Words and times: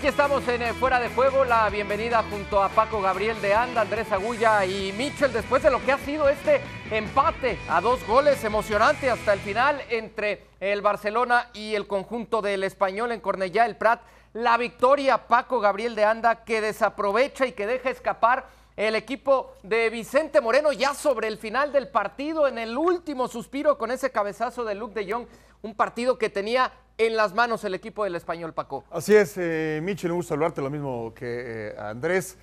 Aquí 0.00 0.08
estamos 0.08 0.48
en 0.48 0.62
eh, 0.62 0.72
Fuera 0.72 0.98
de 0.98 1.10
Juego, 1.10 1.44
la 1.44 1.68
bienvenida 1.68 2.24
junto 2.30 2.62
a 2.62 2.70
Paco 2.70 3.02
Gabriel 3.02 3.38
de 3.42 3.52
Anda, 3.52 3.82
Andrés 3.82 4.10
Agulla 4.10 4.64
y 4.64 4.94
Mitchell 4.94 5.30
después 5.30 5.62
de 5.62 5.70
lo 5.70 5.84
que 5.84 5.92
ha 5.92 5.98
sido 5.98 6.26
este 6.26 6.62
empate 6.90 7.58
a 7.68 7.82
dos 7.82 8.06
goles 8.06 8.42
emocionante 8.42 9.10
hasta 9.10 9.34
el 9.34 9.40
final 9.40 9.78
entre 9.90 10.46
el 10.58 10.80
Barcelona 10.80 11.50
y 11.52 11.74
el 11.74 11.86
conjunto 11.86 12.40
del 12.40 12.64
español 12.64 13.12
en 13.12 13.20
Cornellá 13.20 13.66
el 13.66 13.76
Prat. 13.76 14.00
La 14.32 14.56
victoria 14.56 15.26
Paco 15.28 15.60
Gabriel 15.60 15.94
de 15.94 16.06
Anda 16.06 16.46
que 16.46 16.62
desaprovecha 16.62 17.44
y 17.44 17.52
que 17.52 17.66
deja 17.66 17.90
escapar 17.90 18.46
el 18.78 18.94
equipo 18.94 19.56
de 19.62 19.90
Vicente 19.90 20.40
Moreno 20.40 20.72
ya 20.72 20.94
sobre 20.94 21.28
el 21.28 21.36
final 21.36 21.72
del 21.72 21.88
partido 21.88 22.48
en 22.48 22.56
el 22.56 22.78
último 22.78 23.28
suspiro 23.28 23.76
con 23.76 23.90
ese 23.90 24.10
cabezazo 24.10 24.64
de 24.64 24.74
Luke 24.74 24.94
de 24.94 25.12
Jong, 25.12 25.26
un 25.62 25.74
partido 25.74 26.18
que 26.18 26.28
tenía 26.28 26.72
en 26.98 27.16
las 27.16 27.34
manos 27.34 27.64
el 27.64 27.74
equipo 27.74 28.04
del 28.04 28.14
español, 28.14 28.52
Paco. 28.52 28.84
Así 28.90 29.14
es, 29.14 29.34
eh, 29.36 29.80
Michel, 29.82 30.10
me 30.10 30.16
gusta 30.16 30.30
saludarte, 30.30 30.60
lo 30.60 30.70
mismo 30.70 31.12
que 31.14 31.70
eh, 31.70 31.76
Andrés. 31.78 32.36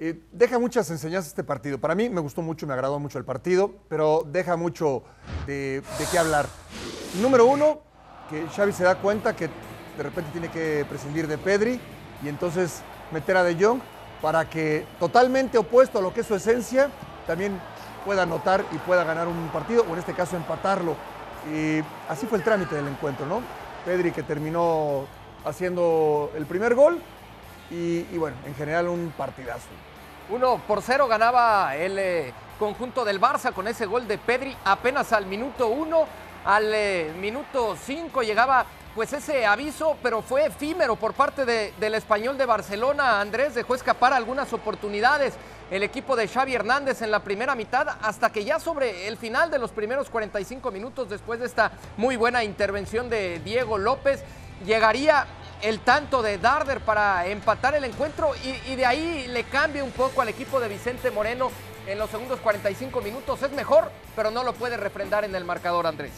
Eh, 0.00 0.20
deja 0.30 0.58
muchas 0.58 0.88
enseñanzas 0.90 1.30
este 1.30 1.42
partido. 1.42 1.78
Para 1.78 1.94
mí 1.94 2.08
me 2.08 2.20
gustó 2.20 2.40
mucho, 2.40 2.66
me 2.66 2.72
agradó 2.72 3.00
mucho 3.00 3.18
el 3.18 3.24
partido, 3.24 3.74
pero 3.88 4.22
deja 4.24 4.56
mucho 4.56 5.02
de, 5.46 5.82
de 5.98 6.04
qué 6.10 6.18
hablar. 6.18 6.46
Número 7.20 7.46
uno, 7.46 7.80
que 8.30 8.46
Xavi 8.46 8.72
se 8.72 8.84
da 8.84 8.94
cuenta 8.96 9.34
que 9.34 9.48
de 9.96 10.02
repente 10.02 10.30
tiene 10.30 10.50
que 10.50 10.86
prescindir 10.88 11.26
de 11.26 11.36
Pedri 11.36 11.80
y 12.22 12.28
entonces 12.28 12.82
meter 13.10 13.36
a 13.36 13.42
De 13.42 13.56
Jong 13.62 13.80
para 14.22 14.48
que 14.48 14.86
totalmente 15.00 15.58
opuesto 15.58 15.98
a 15.98 16.02
lo 16.02 16.14
que 16.14 16.20
es 16.20 16.26
su 16.26 16.34
esencia, 16.34 16.90
también 17.26 17.60
pueda 18.04 18.22
anotar 18.22 18.64
y 18.72 18.78
pueda 18.78 19.04
ganar 19.04 19.26
un 19.28 19.48
partido, 19.48 19.84
o 19.88 19.92
en 19.92 19.98
este 19.98 20.14
caso 20.14 20.36
empatarlo. 20.36 20.96
Y 21.52 21.82
así 22.08 22.26
fue 22.26 22.38
el 22.38 22.44
trámite 22.44 22.74
del 22.74 22.88
encuentro, 22.88 23.26
¿no? 23.26 23.42
Pedri 23.84 24.12
que 24.12 24.22
terminó 24.22 25.06
haciendo 25.44 26.30
el 26.36 26.46
primer 26.46 26.74
gol 26.74 27.00
y, 27.70 28.02
bueno, 28.18 28.36
en 28.44 28.54
general 28.54 28.88
un 28.88 29.12
partidazo. 29.16 29.68
Uno 30.30 30.60
por 30.66 30.82
cero 30.82 31.06
ganaba 31.06 31.74
el 31.76 31.98
eh, 31.98 32.32
conjunto 32.58 33.04
del 33.04 33.20
Barça 33.20 33.52
con 33.52 33.66
ese 33.66 33.86
gol 33.86 34.06
de 34.06 34.18
Pedri 34.18 34.56
apenas 34.64 35.12
al 35.12 35.26
minuto 35.26 35.68
uno. 35.68 36.06
Al 36.44 36.72
eh, 36.72 37.12
minuto 37.18 37.76
cinco 37.82 38.22
llegaba 38.22 38.64
pues 38.94 39.12
ese 39.12 39.46
aviso, 39.46 39.96
pero 40.02 40.22
fue 40.22 40.46
efímero 40.46 40.96
por 40.96 41.14
parte 41.14 41.44
de, 41.44 41.72
del 41.78 41.94
español 41.94 42.36
de 42.36 42.46
Barcelona. 42.46 43.20
Andrés 43.20 43.54
dejó 43.54 43.74
escapar 43.74 44.12
algunas 44.12 44.52
oportunidades 44.52 45.34
el 45.70 45.82
equipo 45.82 46.16
de 46.16 46.28
Xavi 46.28 46.54
Hernández 46.54 47.02
en 47.02 47.10
la 47.10 47.20
primera 47.20 47.54
mitad, 47.54 47.88
hasta 48.02 48.30
que 48.30 48.44
ya 48.44 48.58
sobre 48.58 49.06
el 49.06 49.16
final 49.16 49.50
de 49.50 49.58
los 49.58 49.70
primeros 49.70 50.08
45 50.08 50.70
minutos, 50.70 51.10
después 51.10 51.40
de 51.40 51.46
esta 51.46 51.72
muy 51.96 52.16
buena 52.16 52.44
intervención 52.44 53.10
de 53.10 53.40
Diego 53.40 53.76
López, 53.76 54.22
llegaría 54.64 55.26
el 55.62 55.80
tanto 55.80 56.22
de 56.22 56.38
Darder 56.38 56.80
para 56.80 57.26
empatar 57.26 57.74
el 57.74 57.84
encuentro 57.84 58.32
y, 58.68 58.76
de 58.76 58.86
ahí 58.86 59.26
le 59.28 59.44
cambia 59.44 59.84
un 59.84 59.90
poco 59.90 60.22
al 60.22 60.28
equipo 60.28 60.60
de 60.60 60.68
Vicente 60.68 61.10
Moreno 61.10 61.50
en 61.86 61.98
los 61.98 62.10
segundos 62.10 62.38
45 62.40 63.00
minutos. 63.00 63.42
Es 63.42 63.52
mejor, 63.52 63.90
pero 64.14 64.30
no 64.30 64.44
lo 64.44 64.52
puede 64.52 64.76
refrendar 64.76 65.24
en 65.24 65.34
el 65.34 65.44
marcador, 65.44 65.86
Andrés. 65.86 66.12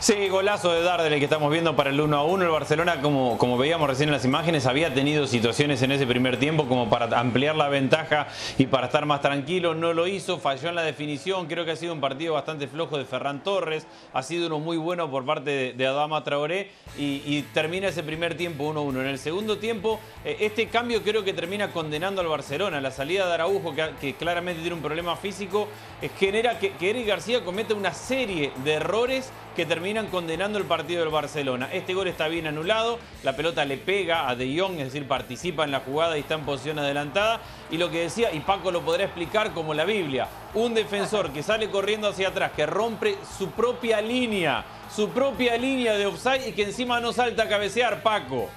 Sí, 0.00 0.30
golazo 0.30 0.72
de 0.72 0.82
Darder 0.82 1.12
el 1.12 1.18
que 1.18 1.26
estamos 1.26 1.52
viendo 1.52 1.76
para 1.76 1.90
el 1.90 2.00
1 2.00 2.16
a 2.16 2.24
1. 2.24 2.44
El 2.46 2.50
Barcelona, 2.50 3.02
como, 3.02 3.36
como 3.36 3.58
veíamos 3.58 3.86
recién 3.86 4.08
en 4.08 4.14
las 4.14 4.24
imágenes, 4.24 4.64
había 4.64 4.94
tenido 4.94 5.26
situaciones 5.26 5.82
en 5.82 5.92
ese 5.92 6.06
primer 6.06 6.38
tiempo 6.38 6.66
como 6.66 6.88
para 6.88 7.20
ampliar 7.20 7.54
la 7.54 7.68
ventaja 7.68 8.26
y 8.56 8.64
para 8.64 8.86
estar 8.86 9.04
más 9.04 9.20
tranquilo. 9.20 9.74
No 9.74 9.92
lo 9.92 10.06
hizo, 10.06 10.38
falló 10.38 10.70
en 10.70 10.76
la 10.76 10.84
definición. 10.84 11.48
Creo 11.48 11.66
que 11.66 11.72
ha 11.72 11.76
sido 11.76 11.92
un 11.92 12.00
partido 12.00 12.32
bastante 12.32 12.66
flojo 12.66 12.96
de 12.96 13.04
Ferran 13.04 13.44
Torres. 13.44 13.86
Ha 14.14 14.22
sido 14.22 14.46
uno 14.46 14.58
muy 14.58 14.78
bueno 14.78 15.10
por 15.10 15.26
parte 15.26 15.74
de, 15.74 15.86
Adama 15.86 16.24
Traoré 16.24 16.70
y, 16.96 17.42
termina 17.52 17.88
ese 17.88 18.02
primer 18.02 18.38
tiempo 18.38 18.64
1 18.64 18.80
1. 18.80 19.02
En 19.02 19.06
el 19.06 19.18
segundo 19.18 19.58
tiempo, 19.58 20.00
eh, 20.24 20.38
este 20.40 20.68
cambio 20.68 21.02
creo 21.02 21.24
que 21.24 21.34
termina 21.34 21.72
condenando 21.72 22.22
al 22.22 22.28
Barcelona. 22.28 22.80
La 22.80 22.90
salida 22.90 23.26
de 23.26 23.34
Araujo, 23.34 23.74
que, 23.74 23.90
que 24.00 24.14
claramente 24.14 24.62
tiene 24.62 24.76
un 24.76 24.82
problema 24.82 25.14
físico, 25.16 25.68
eh, 26.00 26.08
genera 26.18 26.58
que, 26.58 26.72
que 26.72 26.88
Eric 26.88 27.06
García 27.06 27.44
cometa 27.44 27.74
una 27.74 27.92
serie 27.92 28.50
de 28.64 28.72
errores 28.72 29.30
que 29.56 29.66
terminan 29.66 30.06
condenando 30.06 30.58
el 30.58 30.64
partido 30.64 31.00
del 31.00 31.10
Barcelona. 31.10 31.68
Este 31.72 31.94
gol 31.94 32.08
está 32.08 32.28
bien 32.28 32.46
anulado, 32.46 32.98
la 33.22 33.36
pelota 33.36 33.64
le 33.64 33.76
pega 33.76 34.28
a 34.28 34.36
De 34.36 34.58
Jong, 34.58 34.78
es 34.78 34.92
decir, 34.92 35.06
participa 35.08 35.64
en 35.64 35.70
la 35.70 35.80
jugada 35.80 36.16
y 36.16 36.20
está 36.20 36.34
en 36.34 36.44
posición 36.44 36.78
adelantada. 36.78 37.40
Y 37.70 37.78
lo 37.78 37.90
que 37.90 38.02
decía, 38.02 38.32
y 38.32 38.40
Paco 38.40 38.70
lo 38.70 38.82
podrá 38.82 39.04
explicar 39.04 39.52
como 39.52 39.74
la 39.74 39.84
Biblia, 39.84 40.28
un 40.54 40.74
defensor 40.74 41.30
que 41.32 41.42
sale 41.42 41.70
corriendo 41.70 42.08
hacia 42.08 42.28
atrás, 42.28 42.52
que 42.54 42.66
rompe 42.66 43.16
su 43.38 43.50
propia 43.50 44.00
línea, 44.00 44.64
su 44.94 45.08
propia 45.10 45.56
línea 45.56 45.94
de 45.94 46.06
offside 46.06 46.48
y 46.48 46.52
que 46.52 46.62
encima 46.62 47.00
no 47.00 47.12
salta 47.12 47.44
a 47.44 47.48
cabecear, 47.48 48.02
Paco. 48.02 48.48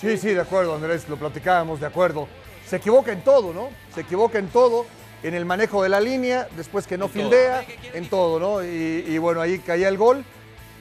Sí, 0.00 0.16
sí, 0.16 0.28
de 0.28 0.40
acuerdo, 0.40 0.74
Andrés, 0.74 1.08
lo 1.08 1.16
platicábamos, 1.16 1.80
de 1.80 1.86
acuerdo. 1.86 2.26
Se 2.66 2.76
equivoca 2.76 3.12
en 3.12 3.22
todo, 3.22 3.52
¿no? 3.52 3.68
Se 3.94 4.02
equivoca 4.02 4.38
en 4.38 4.48
todo 4.48 4.86
en 5.22 5.34
el 5.34 5.44
manejo 5.44 5.82
de 5.82 5.88
la 5.88 6.00
línea, 6.00 6.48
después 6.56 6.86
que 6.86 6.96
no 6.96 7.06
en 7.06 7.10
fildea, 7.10 7.62
todo. 7.62 7.94
en 7.94 8.08
todo, 8.08 8.40
¿no? 8.40 8.64
Y, 8.64 9.04
y, 9.06 9.18
bueno, 9.18 9.40
ahí 9.40 9.58
caía 9.58 9.88
el 9.88 9.98
gol. 9.98 10.24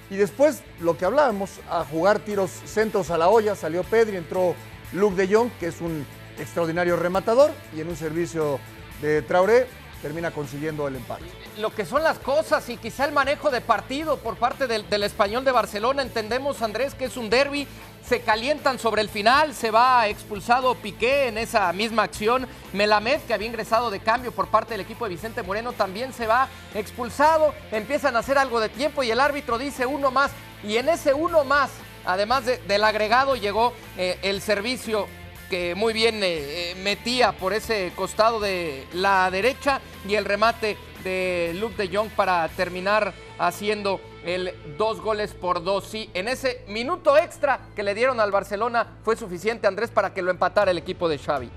Y 0.09 0.15
después, 0.15 0.61
lo 0.79 0.97
que 0.97 1.05
hablábamos, 1.05 1.51
a 1.69 1.85
jugar 1.85 2.19
tiros 2.19 2.49
centros 2.65 3.11
a 3.11 3.17
la 3.17 3.29
olla, 3.29 3.55
salió 3.55 3.83
Pedri, 3.83 4.17
entró 4.17 4.55
Luke 4.93 5.15
de 5.15 5.33
Jong, 5.33 5.51
que 5.59 5.67
es 5.67 5.81
un 5.81 6.05
extraordinario 6.39 6.95
rematador, 6.95 7.51
y 7.75 7.81
en 7.81 7.89
un 7.89 7.95
servicio 7.95 8.59
de 9.01 9.21
Traoré 9.21 9.67
termina 10.01 10.31
consiguiendo 10.31 10.87
el 10.87 10.95
empate. 10.95 11.25
Lo 11.57 11.75
que 11.75 11.85
son 11.85 12.03
las 12.03 12.19
cosas 12.19 12.67
y 12.69 12.77
quizá 12.77 13.05
el 13.05 13.11
manejo 13.11 13.51
de 13.51 13.61
partido 13.61 14.17
por 14.17 14.37
parte 14.37 14.65
del, 14.65 14.89
del 14.89 15.03
español 15.03 15.43
de 15.43 15.51
Barcelona, 15.51 16.01
entendemos 16.01 16.61
Andrés 16.61 16.95
que 16.95 17.05
es 17.05 17.17
un 17.17 17.29
derby, 17.29 17.67
se 18.09 18.21
calientan 18.21 18.79
sobre 18.79 19.03
el 19.03 19.09
final, 19.09 19.53
se 19.53 19.69
va 19.69 20.07
expulsado 20.07 20.73
Piqué 20.73 21.27
en 21.27 21.37
esa 21.37 21.71
misma 21.73 22.01
acción, 22.01 22.47
Melamed 22.73 23.19
que 23.27 23.35
había 23.35 23.45
ingresado 23.45 23.91
de 23.91 23.99
cambio 23.99 24.31
por 24.31 24.47
parte 24.47 24.73
del 24.73 24.81
equipo 24.81 25.05
de 25.05 25.11
Vicente 25.11 25.43
Moreno 25.43 25.73
también 25.73 26.11
se 26.11 26.25
va 26.25 26.49
expulsado, 26.73 27.53
empiezan 27.71 28.15
a 28.15 28.19
hacer 28.19 28.39
algo 28.39 28.59
de 28.59 28.69
tiempo 28.69 29.03
y 29.03 29.11
el 29.11 29.19
árbitro 29.19 29.59
dice 29.59 29.85
uno 29.85 30.09
más. 30.09 30.31
Y 30.63 30.77
en 30.77 30.89
ese 30.89 31.13
uno 31.13 31.43
más, 31.43 31.69
además 32.03 32.47
de, 32.47 32.57
del 32.57 32.83
agregado 32.83 33.35
llegó 33.35 33.73
eh, 33.95 34.17
el 34.23 34.41
servicio 34.41 35.07
que 35.51 35.75
muy 35.75 35.93
bien 35.93 36.19
eh, 36.23 36.73
metía 36.81 37.33
por 37.33 37.53
ese 37.53 37.91
costado 37.95 38.39
de 38.39 38.87
la 38.91 39.29
derecha 39.29 39.81
y 40.07 40.15
el 40.15 40.25
remate 40.25 40.77
de 41.03 41.55
Luke 41.59 41.75
de 41.75 41.95
Jong 41.95 42.09
para 42.09 42.47
terminar 42.49 43.13
haciendo 43.37 44.01
el 44.25 44.53
dos 44.77 45.01
goles 45.01 45.33
por 45.33 45.63
dos. 45.63 45.85
Sí, 45.85 46.09
en 46.13 46.27
ese 46.27 46.63
minuto 46.67 47.17
extra 47.17 47.59
que 47.75 47.83
le 47.83 47.95
dieron 47.95 48.19
al 48.19 48.31
Barcelona 48.31 48.97
fue 49.03 49.15
suficiente, 49.15 49.67
Andrés, 49.67 49.91
para 49.91 50.13
que 50.13 50.21
lo 50.21 50.31
empatara 50.31 50.71
el 50.71 50.77
equipo 50.77 51.07
de 51.09 51.17
Xavi. 51.17 51.49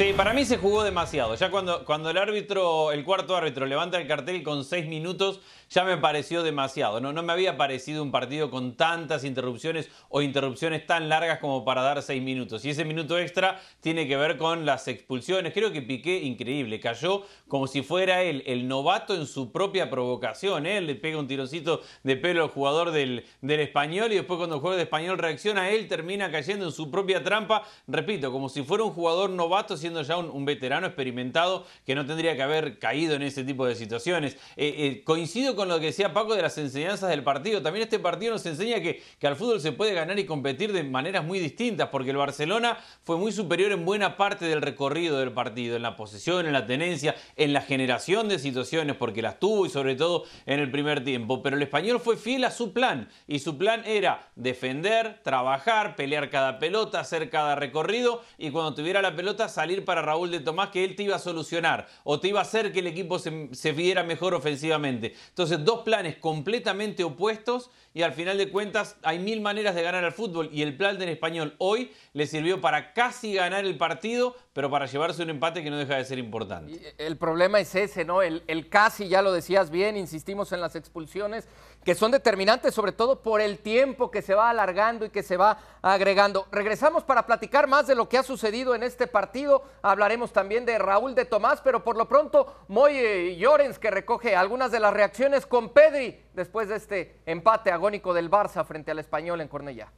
Sí, 0.00 0.14
para 0.16 0.32
mí 0.32 0.46
se 0.46 0.56
jugó 0.56 0.82
demasiado. 0.82 1.34
Ya 1.34 1.50
cuando, 1.50 1.84
cuando 1.84 2.08
el 2.08 2.16
árbitro, 2.16 2.90
el 2.90 3.04
cuarto 3.04 3.36
árbitro, 3.36 3.66
levanta 3.66 4.00
el 4.00 4.06
cartel 4.06 4.42
con 4.42 4.64
seis 4.64 4.86
minutos, 4.86 5.40
ya 5.68 5.84
me 5.84 5.98
pareció 5.98 6.42
demasiado. 6.42 7.02
No, 7.02 7.12
no 7.12 7.22
me 7.22 7.34
había 7.34 7.58
parecido 7.58 8.02
un 8.02 8.10
partido 8.10 8.50
con 8.50 8.76
tantas 8.76 9.24
interrupciones 9.24 9.90
o 10.08 10.22
interrupciones 10.22 10.86
tan 10.86 11.10
largas 11.10 11.38
como 11.38 11.66
para 11.66 11.82
dar 11.82 12.00
seis 12.00 12.22
minutos. 12.22 12.64
Y 12.64 12.70
ese 12.70 12.86
minuto 12.86 13.18
extra 13.18 13.60
tiene 13.80 14.08
que 14.08 14.16
ver 14.16 14.38
con 14.38 14.64
las 14.64 14.88
expulsiones. 14.88 15.52
Creo 15.52 15.70
que 15.70 15.82
Piqué, 15.82 16.22
increíble, 16.22 16.80
cayó 16.80 17.24
como 17.46 17.66
si 17.66 17.82
fuera 17.82 18.22
él, 18.22 18.42
el 18.46 18.66
novato 18.68 19.14
en 19.14 19.26
su 19.26 19.52
propia 19.52 19.90
provocación. 19.90 20.64
Él 20.64 20.86
le 20.86 20.94
pega 20.94 21.18
un 21.18 21.28
tironcito 21.28 21.82
de 22.04 22.16
pelo 22.16 22.42
al 22.42 22.48
jugador 22.48 22.90
del, 22.90 23.26
del 23.42 23.60
español 23.60 24.12
y 24.12 24.16
después 24.16 24.38
cuando 24.38 24.56
el 24.56 24.60
jugador 24.62 24.78
de 24.78 24.84
español 24.84 25.18
reacciona, 25.18 25.68
él 25.68 25.88
termina 25.88 26.30
cayendo 26.30 26.64
en 26.64 26.72
su 26.72 26.90
propia 26.90 27.22
trampa. 27.22 27.64
Repito, 27.86 28.32
como 28.32 28.48
si 28.48 28.62
fuera 28.62 28.82
un 28.82 28.92
jugador 28.92 29.28
novato 29.28 29.76
ya 30.02 30.16
un, 30.16 30.30
un 30.30 30.44
veterano 30.44 30.86
experimentado 30.86 31.66
que 31.84 31.94
no 31.94 32.06
tendría 32.06 32.36
que 32.36 32.42
haber 32.42 32.78
caído 32.78 33.14
en 33.14 33.22
ese 33.22 33.44
tipo 33.44 33.66
de 33.66 33.74
situaciones. 33.74 34.34
Eh, 34.56 34.74
eh, 34.78 35.02
coincido 35.04 35.56
con 35.56 35.68
lo 35.68 35.78
que 35.80 35.86
decía 35.86 36.12
Paco 36.12 36.34
de 36.34 36.42
las 36.42 36.56
enseñanzas 36.58 37.10
del 37.10 37.22
partido. 37.22 37.62
También 37.62 37.84
este 37.84 37.98
partido 37.98 38.32
nos 38.32 38.46
enseña 38.46 38.80
que, 38.80 39.02
que 39.18 39.26
al 39.26 39.36
fútbol 39.36 39.60
se 39.60 39.72
puede 39.72 39.94
ganar 39.94 40.18
y 40.18 40.26
competir 40.26 40.72
de 40.72 40.82
maneras 40.84 41.24
muy 41.24 41.38
distintas, 41.38 41.88
porque 41.88 42.10
el 42.10 42.16
Barcelona 42.16 42.78
fue 43.02 43.16
muy 43.16 43.32
superior 43.32 43.72
en 43.72 43.84
buena 43.84 44.16
parte 44.16 44.44
del 44.44 44.62
recorrido 44.62 45.18
del 45.18 45.32
partido, 45.32 45.76
en 45.76 45.82
la 45.82 45.96
posesión, 45.96 46.46
en 46.46 46.52
la 46.52 46.66
tenencia, 46.66 47.14
en 47.36 47.52
la 47.52 47.62
generación 47.62 48.28
de 48.28 48.38
situaciones, 48.38 48.96
porque 48.96 49.22
las 49.22 49.38
tuvo 49.38 49.66
y 49.66 49.70
sobre 49.70 49.94
todo 49.94 50.24
en 50.46 50.60
el 50.60 50.70
primer 50.70 51.04
tiempo. 51.04 51.42
Pero 51.42 51.56
el 51.56 51.62
español 51.62 52.00
fue 52.00 52.16
fiel 52.16 52.44
a 52.44 52.50
su 52.50 52.72
plan, 52.72 53.08
y 53.26 53.38
su 53.38 53.56
plan 53.58 53.82
era 53.84 54.28
defender, 54.36 55.20
trabajar, 55.22 55.96
pelear 55.96 56.30
cada 56.30 56.58
pelota, 56.58 57.00
hacer 57.00 57.30
cada 57.30 57.54
recorrido, 57.54 58.22
y 58.38 58.50
cuando 58.50 58.74
tuviera 58.74 59.02
la 59.02 59.16
pelota 59.16 59.48
salir 59.48 59.79
para 59.84 60.02
Raúl 60.02 60.30
de 60.30 60.40
Tomás 60.40 60.70
que 60.70 60.84
él 60.84 60.96
te 60.96 61.02
iba 61.02 61.16
a 61.16 61.18
solucionar 61.18 61.88
o 62.04 62.20
te 62.20 62.28
iba 62.28 62.38
a 62.40 62.42
hacer 62.42 62.72
que 62.72 62.80
el 62.80 62.86
equipo 62.86 63.18
se, 63.18 63.48
se 63.52 63.72
viera 63.72 64.02
mejor 64.02 64.34
ofensivamente. 64.34 65.14
Entonces, 65.28 65.64
dos 65.64 65.80
planes 65.80 66.16
completamente 66.16 67.04
opuestos 67.04 67.70
y 67.92 68.02
al 68.02 68.12
final 68.12 68.38
de 68.38 68.50
cuentas 68.50 68.96
hay 69.02 69.18
mil 69.18 69.40
maneras 69.40 69.74
de 69.74 69.82
ganar 69.82 70.04
al 70.04 70.12
fútbol 70.12 70.48
y 70.52 70.62
el 70.62 70.76
plan 70.76 70.98
del 70.98 71.08
español 71.08 71.54
hoy 71.58 71.90
le 72.12 72.26
sirvió 72.26 72.60
para 72.60 72.92
casi 72.92 73.34
ganar 73.34 73.64
el 73.64 73.76
partido, 73.76 74.36
pero 74.52 74.70
para 74.70 74.86
llevarse 74.86 75.22
un 75.22 75.30
empate 75.30 75.62
que 75.62 75.70
no 75.70 75.76
deja 75.76 75.96
de 75.96 76.04
ser 76.04 76.18
importante. 76.18 76.94
El 76.98 77.16
problema 77.16 77.58
es 77.58 77.74
ese, 77.74 78.04
¿no? 78.04 78.22
El, 78.22 78.44
el 78.46 78.68
casi, 78.68 79.08
ya 79.08 79.22
lo 79.22 79.32
decías 79.32 79.70
bien, 79.70 79.96
insistimos 79.96 80.52
en 80.52 80.60
las 80.60 80.76
expulsiones, 80.76 81.48
que 81.84 81.94
son 81.94 82.10
determinantes 82.10 82.74
sobre 82.74 82.92
todo 82.92 83.22
por 83.22 83.40
el 83.40 83.58
tiempo 83.58 84.10
que 84.10 84.22
se 84.22 84.34
va 84.34 84.50
alargando 84.50 85.06
y 85.06 85.10
que 85.10 85.22
se 85.22 85.36
va 85.36 85.58
agregando. 85.82 86.46
Regresamos 86.52 87.04
para 87.04 87.26
platicar 87.26 87.66
más 87.66 87.86
de 87.86 87.94
lo 87.94 88.08
que 88.08 88.18
ha 88.18 88.22
sucedido 88.22 88.74
en 88.74 88.82
este 88.82 89.06
partido, 89.06 89.62
hablaremos 89.82 90.32
también 90.32 90.66
de 90.66 90.78
Raúl 90.78 91.14
de 91.14 91.24
Tomás, 91.24 91.60
pero 91.62 91.82
por 91.82 91.96
lo 91.96 92.08
pronto 92.08 92.54
Moy 92.68 93.36
Llorens 93.36 93.78
que 93.78 93.90
recoge 93.90 94.36
algunas 94.36 94.70
de 94.70 94.80
las 94.80 94.92
reacciones 94.92 95.46
con 95.46 95.70
Pedri 95.70 96.20
después 96.34 96.68
de 96.68 96.76
este 96.76 97.20
empate 97.26 97.70
agónico 97.70 98.12
del 98.14 98.30
Barça 98.30 98.64
frente 98.64 98.90
al 98.90 98.98
español 98.98 99.40
en 99.40 99.48
Cornellá. 99.48 99.92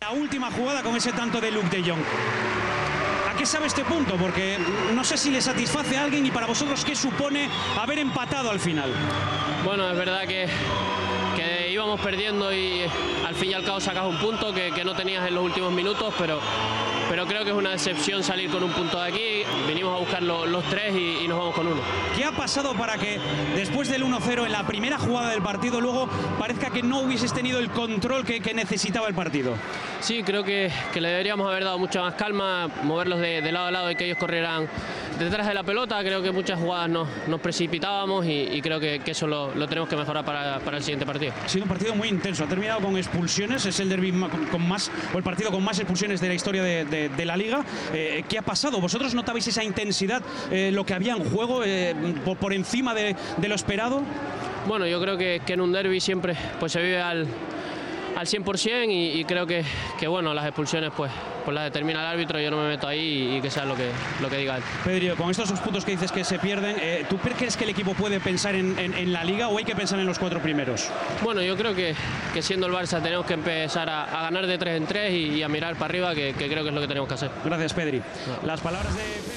La 0.00 0.12
última 0.12 0.50
jugada 0.50 0.82
con 0.82 0.96
ese 0.96 1.12
tanto 1.12 1.40
de 1.40 1.50
Luke 1.50 1.68
de 1.68 1.90
Jong. 1.90 2.69
¿A 3.30 3.34
qué 3.34 3.46
sabe 3.46 3.68
este 3.68 3.84
punto? 3.84 4.16
Porque 4.16 4.58
no 4.92 5.04
sé 5.04 5.16
si 5.16 5.30
le 5.30 5.40
satisface 5.40 5.96
a 5.96 6.02
alguien 6.02 6.26
y 6.26 6.32
para 6.32 6.48
vosotros 6.48 6.84
qué 6.84 6.96
supone 6.96 7.48
haber 7.80 8.00
empatado 8.00 8.50
al 8.50 8.58
final. 8.58 8.92
Bueno, 9.64 9.88
es 9.88 9.96
verdad 9.96 10.26
que, 10.26 10.48
íbamos 11.70 12.00
perdiendo 12.00 12.52
y 12.52 12.82
al 13.24 13.34
fin 13.36 13.50
y 13.50 13.54
al 13.54 13.62
cabo 13.62 13.78
sacas 13.78 14.04
un 14.04 14.18
punto 14.18 14.52
que 14.52 14.82
no 14.84 14.94
tenías 14.94 15.26
en 15.28 15.36
los 15.36 15.44
últimos 15.44 15.72
minutos, 15.72 16.12
pero, 16.18 16.40
pero 17.10 17.26
creo 17.26 17.42
que 17.44 17.50
es 17.50 17.56
una 17.56 17.70
decepción 17.72 18.22
salir 18.22 18.48
con 18.50 18.62
un 18.62 18.70
punto 18.70 18.98
de 19.02 19.08
aquí. 19.08 19.42
Vinimos 19.66 19.96
a 19.96 19.98
buscar 19.98 20.22
lo- 20.22 20.46
los 20.46 20.62
tres 20.70 20.94
y, 20.94 21.24
y 21.24 21.28
nos 21.28 21.38
vamos 21.38 21.54
con 21.56 21.66
uno. 21.66 21.80
¿Qué 22.16 22.24
ha 22.24 22.30
pasado 22.30 22.72
para 22.74 22.96
que 22.98 23.18
después 23.56 23.88
del 23.90 24.04
1-0 24.04 24.46
en 24.46 24.52
la 24.52 24.64
primera 24.64 24.96
jugada 24.96 25.30
del 25.30 25.42
partido 25.42 25.80
luego 25.80 26.08
parezca 26.38 26.70
que 26.70 26.82
no 26.84 27.00
hubieses 27.00 27.32
tenido 27.34 27.58
el 27.58 27.70
control 27.70 28.24
que, 28.24 28.40
que 28.40 28.54
necesitaba 28.54 29.08
el 29.08 29.14
partido? 29.14 29.54
Sí, 30.00 30.22
creo 30.22 30.44
que, 30.44 30.70
que 30.92 31.00
le 31.00 31.08
deberíamos 31.08 31.48
haber 31.50 31.64
dado 31.64 31.78
mucha 31.78 32.00
más 32.00 32.14
calma, 32.14 32.68
moverlos 32.84 33.18
de, 33.20 33.42
de 33.42 33.52
lado 33.52 33.66
a 33.66 33.70
lado 33.72 33.90
y 33.90 33.96
que 33.96 34.04
ellos 34.04 34.16
corrieran 34.18 34.68
detrás 35.24 35.46
de 35.46 35.54
la 35.54 35.62
pelota. 35.62 36.00
Creo 36.00 36.22
que 36.22 36.30
muchas 36.32 36.58
jugadas 36.58 36.88
nos, 36.88 37.08
nos 37.28 37.40
precipitábamos 37.40 38.26
y, 38.26 38.30
y 38.52 38.60
creo 38.60 38.80
que, 38.80 39.00
que 39.00 39.12
eso 39.12 39.26
lo, 39.26 39.54
lo 39.54 39.68
tenemos 39.68 39.88
que 39.88 39.96
mejorar 39.96 40.24
para, 40.24 40.58
para 40.60 40.76
el 40.78 40.82
siguiente 40.82 41.06
partido. 41.06 41.32
Ha 41.44 41.48
sido 41.48 41.64
un 41.64 41.68
partido 41.68 41.94
muy 41.94 42.08
intenso, 42.08 42.44
ha 42.44 42.48
terminado 42.48 42.80
con 42.80 42.96
expulsiones, 42.96 43.64
es 43.66 43.78
el 43.80 43.88
derby 43.88 44.12
con, 44.12 44.28
con 44.46 44.68
más, 44.68 44.90
o 45.14 45.18
el 45.18 45.22
partido 45.24 45.50
con 45.50 45.62
más 45.62 45.78
expulsiones 45.78 46.20
de 46.20 46.28
la 46.28 46.34
historia 46.34 46.62
de, 46.62 46.84
de- 46.84 47.08
de 47.08 47.24
la 47.24 47.36
liga. 47.36 47.64
Eh, 47.92 48.24
¿Qué 48.28 48.38
ha 48.38 48.42
pasado? 48.42 48.80
¿Vosotros 48.80 49.14
notabais 49.14 49.46
esa 49.46 49.62
intensidad, 49.64 50.22
eh, 50.50 50.70
lo 50.72 50.84
que 50.84 50.94
había 50.94 51.14
en 51.14 51.24
juego, 51.24 51.62
eh, 51.64 51.94
por, 52.24 52.36
por 52.36 52.52
encima 52.52 52.94
de, 52.94 53.14
de 53.36 53.48
lo 53.48 53.54
esperado? 53.54 54.02
Bueno, 54.66 54.86
yo 54.86 55.00
creo 55.00 55.16
que, 55.16 55.40
que 55.44 55.54
en 55.54 55.60
un 55.60 55.72
derby 55.72 56.00
siempre 56.00 56.36
pues, 56.58 56.72
se 56.72 56.80
vive 56.80 57.00
al, 57.00 57.26
al 58.20 58.26
100% 58.26 58.90
y, 58.90 59.20
y 59.20 59.24
creo 59.24 59.46
que, 59.46 59.64
que 59.98 60.06
bueno, 60.06 60.34
las 60.34 60.44
expulsiones 60.44 60.90
pues, 60.94 61.10
pues 61.44 61.54
las 61.54 61.64
determina 61.64 62.00
el 62.00 62.06
árbitro, 62.06 62.38
yo 62.38 62.50
no 62.50 62.58
me 62.58 62.68
meto 62.68 62.86
ahí 62.86 63.00
y, 63.32 63.36
y 63.36 63.40
que 63.40 63.50
sea 63.50 63.64
lo 63.64 63.74
que, 63.74 63.88
lo 64.20 64.28
que 64.28 64.36
diga 64.36 64.58
él. 64.58 64.62
Pedro, 64.84 65.16
con 65.16 65.30
estos 65.30 65.48
dos 65.48 65.58
puntos 65.60 65.84
que 65.86 65.92
dices 65.92 66.12
que 66.12 66.22
se 66.22 66.38
pierden, 66.38 66.76
eh, 66.78 67.06
¿tú 67.08 67.16
crees 67.16 67.56
que 67.56 67.64
el 67.64 67.70
equipo 67.70 67.94
puede 67.94 68.20
pensar 68.20 68.54
en, 68.54 68.78
en- 68.78 68.92
en 68.94 69.12
la 69.12 69.24
liga 69.24 69.48
o 69.48 69.56
hay 69.56 69.64
que 69.64 69.74
pensar 69.74 69.98
en 69.98 70.06
los 70.06 70.18
cuatro 70.18 70.40
primeros? 70.40 70.88
Bueno, 71.22 71.40
yo 71.42 71.56
creo 71.56 71.74
que, 71.74 71.94
que 72.34 72.42
siendo 72.42 72.66
el 72.66 72.74
Barça 72.74 73.02
tenemos 73.02 73.24
que 73.24 73.34
empezar 73.34 73.88
a, 73.88 74.04
a 74.04 74.22
ganar 74.24 74.46
de 74.46 74.58
tres 74.58 74.76
en 74.76 74.86
tres 74.86 75.12
y, 75.12 75.36
y 75.36 75.42
a 75.42 75.48
mirar 75.48 75.74
para 75.76 75.86
arriba, 75.86 76.14
que, 76.14 76.34
que 76.34 76.46
creo 76.48 76.62
que 76.62 76.68
es 76.68 76.74
lo 76.74 76.80
que 76.82 76.88
tenemos 76.88 77.08
que 77.08 77.14
hacer. 77.14 77.30
Gracias, 77.44 77.72
Pedri. 77.72 78.02
Las 78.44 78.60
palabras 78.60 78.94
de. 78.94 79.29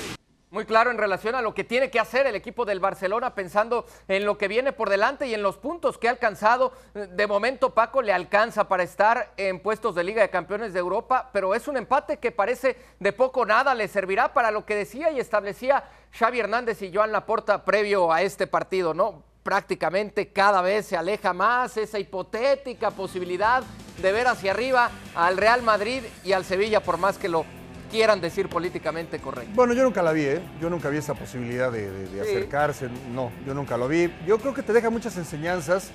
Muy 0.53 0.65
claro 0.65 0.91
en 0.91 0.99
relación 0.99 1.33
a 1.33 1.41
lo 1.41 1.55
que 1.55 1.63
tiene 1.63 1.89
que 1.89 1.99
hacer 1.99 2.27
el 2.27 2.35
equipo 2.35 2.63
del 2.63 2.79
Barcelona, 2.79 3.33
pensando 3.33 3.87
en 4.07 4.23
lo 4.23 4.37
que 4.37 4.47
viene 4.47 4.71
por 4.71 4.87
delante 4.87 5.25
y 5.25 5.33
en 5.33 5.41
los 5.41 5.57
puntos 5.57 5.97
que 5.97 6.07
ha 6.07 6.11
alcanzado. 6.11 6.73
De 6.93 7.25
momento, 7.25 7.71
Paco 7.73 8.03
le 8.03 8.13
alcanza 8.13 8.67
para 8.67 8.83
estar 8.83 9.33
en 9.35 9.59
puestos 9.61 9.95
de 9.95 10.03
Liga 10.03 10.21
de 10.21 10.29
Campeones 10.29 10.71
de 10.71 10.77
Europa, 10.77 11.31
pero 11.33 11.55
es 11.55 11.67
un 11.67 11.75
empate 11.75 12.17
que 12.17 12.31
parece 12.31 12.77
de 12.99 13.13
poco 13.13 13.47
nada, 13.47 13.73
le 13.73 13.87
servirá 13.87 14.31
para 14.31 14.51
lo 14.51 14.63
que 14.63 14.75
decía 14.75 15.09
y 15.09 15.19
establecía 15.19 15.85
Xavi 16.11 16.41
Hernández 16.41 16.83
y 16.83 16.93
Joan 16.93 17.11
Laporta 17.11 17.65
previo 17.65 18.13
a 18.13 18.21
este 18.21 18.45
partido, 18.45 18.93
¿no? 18.93 19.23
Prácticamente 19.41 20.31
cada 20.31 20.61
vez 20.61 20.85
se 20.85 20.95
aleja 20.95 21.33
más 21.33 21.77
esa 21.77 21.97
hipotética 21.97 22.91
posibilidad 22.91 23.63
de 23.97 24.11
ver 24.11 24.27
hacia 24.27 24.51
arriba 24.51 24.91
al 25.15 25.35
Real 25.35 25.63
Madrid 25.63 26.03
y 26.23 26.33
al 26.33 26.45
Sevilla, 26.45 26.81
por 26.81 26.99
más 26.99 27.17
que 27.17 27.27
lo 27.27 27.43
quieran 27.93 28.19
decir 28.19 28.49
políticamente 28.49 29.19
correcto. 29.19 29.51
Bueno, 29.53 29.73
yo 29.73 29.83
nunca 29.83 30.01
la 30.01 30.11
vi, 30.13 30.23
¿eh? 30.23 30.41
Yo 30.59 30.67
nunca 30.67 30.89
vi 30.89 30.97
esa 30.97 31.13
posibilidad 31.13 31.71
de, 31.71 31.91
de- 31.91 32.07
de 32.09 32.23
Sí. 32.25 32.31
acercarse. 32.31 32.89
No, 33.13 33.31
yo 33.45 33.53
nunca 33.53 33.77
lo 33.77 33.87
vi. 33.87 34.11
Yo 34.25 34.39
creo 34.39 34.51
que 34.55 34.63
te 34.63 34.73
deja 34.73 34.89
muchas 34.89 35.15
enseñanzas. 35.17 35.91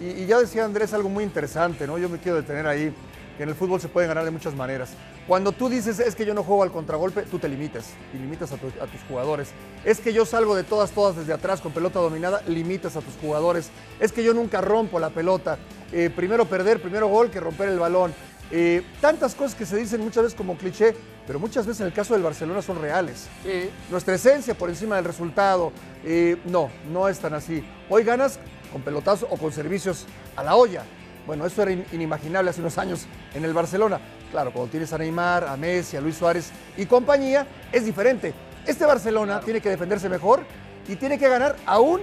Y, 0.00 0.22
y 0.22 0.26
ya 0.26 0.38
decía 0.38 0.64
Andrés 0.64 0.94
algo 0.94 1.10
muy 1.10 1.24
interesante, 1.24 1.86
¿no? 1.86 1.98
Yo 1.98 2.08
me 2.08 2.16
quiero 2.18 2.38
detener 2.38 2.66
ahí, 2.66 2.94
que 3.36 3.42
en 3.42 3.50
el 3.50 3.54
fútbol 3.54 3.78
se 3.78 3.88
puede 3.88 4.06
ganar 4.06 4.24
de 4.24 4.30
muchas 4.30 4.54
maneras. 4.54 4.90
Cuando 5.26 5.52
tú 5.52 5.68
dices, 5.68 5.98
es 6.00 6.14
que 6.14 6.24
yo 6.24 6.32
no 6.32 6.42
juego 6.42 6.62
al 6.62 6.72
contragolpe, 6.72 7.20
tú 7.22 7.38
te 7.38 7.48
limitas 7.50 7.90
y 8.14 8.16
limitas 8.16 8.50
a, 8.52 8.56
tu- 8.56 8.68
a 8.82 8.86
tus 8.86 9.02
jugadores. 9.06 9.50
Es 9.84 10.00
que 10.00 10.14
yo 10.14 10.24
salgo 10.24 10.56
de 10.56 10.64
todas, 10.64 10.92
todas 10.92 11.16
desde 11.16 11.34
atrás 11.34 11.60
con 11.60 11.72
pelota 11.72 11.98
dominada, 11.98 12.40
limitas 12.48 12.96
a 12.96 13.02
tus 13.02 13.14
jugadores. 13.20 13.68
Es 14.00 14.10
que 14.12 14.24
yo 14.24 14.32
nunca 14.32 14.62
rompo 14.62 14.98
la 14.98 15.10
pelota. 15.10 15.58
Eh, 15.92 16.08
primero 16.14 16.46
perder, 16.46 16.80
primero 16.80 17.08
gol 17.08 17.30
que 17.30 17.38
romper 17.40 17.68
el 17.68 17.78
balón. 17.78 18.14
Eh, 18.50 18.82
tantas 19.00 19.34
cosas 19.34 19.54
que 19.54 19.66
se 19.66 19.76
dicen 19.76 20.00
muchas 20.00 20.22
veces 20.24 20.36
como 20.36 20.56
cliché, 20.56 20.94
pero 21.26 21.38
muchas 21.38 21.66
veces 21.66 21.80
en 21.82 21.88
el 21.88 21.92
caso 21.92 22.14
del 22.14 22.22
Barcelona 22.22 22.62
son 22.62 22.80
reales. 22.80 23.28
Sí. 23.42 23.70
Nuestra 23.90 24.14
esencia 24.14 24.54
por 24.54 24.70
encima 24.70 24.96
del 24.96 25.04
resultado. 25.04 25.72
eh, 26.04 26.36
no, 26.46 26.70
no 26.90 27.08
es 27.08 27.18
tan 27.18 27.34
así. 27.34 27.62
Hoy 27.90 28.04
ganas 28.04 28.38
con 28.72 28.82
pelotazo 28.82 29.26
o 29.30 29.36
con 29.36 29.52
servicios 29.52 30.06
a 30.36 30.42
la 30.44 30.54
olla. 30.54 30.82
Bueno, 31.26 31.44
eso 31.44 31.60
era 31.62 31.72
in- 31.72 31.84
inimaginable 31.92 32.50
hace 32.50 32.60
unos 32.60 32.78
años 32.78 33.06
en 33.34 33.44
el 33.44 33.52
Barcelona. 33.52 34.00
Claro, 34.30 34.52
cuando 34.52 34.70
tienes 34.70 34.92
a 34.92 34.98
Neymar, 34.98 35.44
a 35.44 35.56
Messi, 35.56 35.96
a 35.96 36.00
Luis 36.00 36.16
Suárez 36.16 36.50
y 36.76 36.86
compañía, 36.86 37.46
es 37.72 37.84
diferente. 37.84 38.32
Este 38.66 38.86
Barcelona 38.86 39.40
tiene 39.40 39.60
que 39.60 39.68
defenderse 39.70 40.08
mejor 40.08 40.44
y 40.86 40.96
tiene 40.96 41.18
que 41.18 41.28
ganar 41.28 41.56
aún 41.66 42.00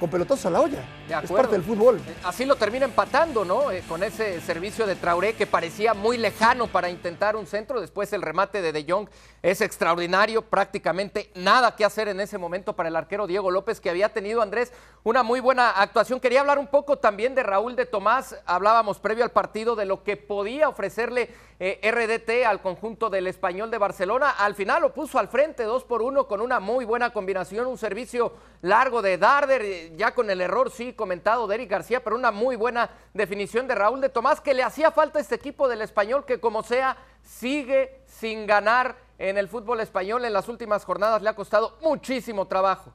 con 0.00 0.08
pelotazos 0.10 0.46
a 0.46 0.50
la 0.50 0.60
olla. 0.60 0.78
De 1.08 1.14
es 1.14 1.30
parte 1.30 1.52
del 1.52 1.62
fútbol. 1.62 1.96
Eh, 1.96 2.14
Así 2.24 2.46
lo 2.46 2.56
termina 2.56 2.86
empatando, 2.86 3.44
¿no? 3.44 3.70
Eh, 3.70 3.82
con 3.86 4.02
ese 4.02 4.40
servicio 4.40 4.86
de 4.86 4.96
Traoré 4.96 5.34
que 5.34 5.46
parecía 5.46 5.92
muy 5.92 6.16
lejano 6.16 6.66
para 6.66 6.88
intentar 6.88 7.36
un 7.36 7.46
centro. 7.46 7.80
Después 7.80 8.12
el 8.14 8.22
remate 8.22 8.62
de 8.62 8.72
De 8.72 8.86
Jong 8.88 9.08
es 9.42 9.60
extraordinario. 9.60 10.42
Prácticamente 10.42 11.30
nada 11.34 11.76
que 11.76 11.84
hacer 11.84 12.08
en 12.08 12.20
ese 12.20 12.38
momento 12.38 12.74
para 12.74 12.88
el 12.88 12.96
arquero 12.96 13.26
Diego 13.26 13.50
López, 13.50 13.80
que 13.80 13.90
había 13.90 14.14
tenido, 14.14 14.40
Andrés, 14.40 14.72
una 15.02 15.22
muy 15.22 15.40
buena 15.40 15.70
actuación. 15.70 16.20
Quería 16.20 16.40
hablar 16.40 16.58
un 16.58 16.68
poco 16.68 16.96
también 16.96 17.34
de 17.34 17.42
Raúl 17.42 17.76
de 17.76 17.84
Tomás. 17.84 18.36
Hablábamos 18.46 18.98
previo 18.98 19.24
al 19.24 19.30
partido 19.30 19.76
de 19.76 19.84
lo 19.84 20.02
que 20.02 20.16
podía 20.16 20.70
ofrecerle 20.70 21.28
eh, 21.60 21.78
RDT 21.82 22.46
al 22.46 22.62
conjunto 22.62 23.10
del 23.10 23.26
español 23.26 23.70
de 23.70 23.76
Barcelona. 23.76 24.30
Al 24.30 24.54
final 24.54 24.80
lo 24.80 24.94
puso 24.94 25.18
al 25.18 25.28
frente, 25.28 25.64
dos 25.64 25.84
por 25.84 26.00
uno, 26.00 26.26
con 26.26 26.40
una 26.40 26.58
muy 26.60 26.86
buena 26.86 27.12
combinación. 27.12 27.66
Un 27.66 27.76
servicio 27.76 28.32
largo 28.62 29.02
de 29.02 29.18
Darder, 29.18 29.94
ya 29.96 30.14
con 30.14 30.30
el 30.30 30.40
error, 30.40 30.70
sí, 30.70 30.93
comentado 30.94 31.46
de 31.46 31.54
Eric 31.54 31.70
García, 31.70 32.02
pero 32.02 32.16
una 32.16 32.30
muy 32.30 32.56
buena 32.56 32.90
definición 33.12 33.66
de 33.66 33.74
Raúl 33.74 34.00
de 34.00 34.08
Tomás, 34.08 34.40
que 34.40 34.54
le 34.54 34.62
hacía 34.62 34.90
falta 34.90 35.18
a 35.18 35.22
este 35.22 35.34
equipo 35.34 35.68
del 35.68 35.82
español, 35.82 36.24
que 36.24 36.40
como 36.40 36.62
sea, 36.62 36.96
sigue 37.22 38.02
sin 38.06 38.46
ganar 38.46 38.96
en 39.18 39.38
el 39.38 39.48
fútbol 39.48 39.80
español. 39.80 40.24
En 40.24 40.32
las 40.32 40.48
últimas 40.48 40.84
jornadas 40.84 41.22
le 41.22 41.28
ha 41.28 41.36
costado 41.36 41.78
muchísimo 41.80 42.46
trabajo. 42.46 42.92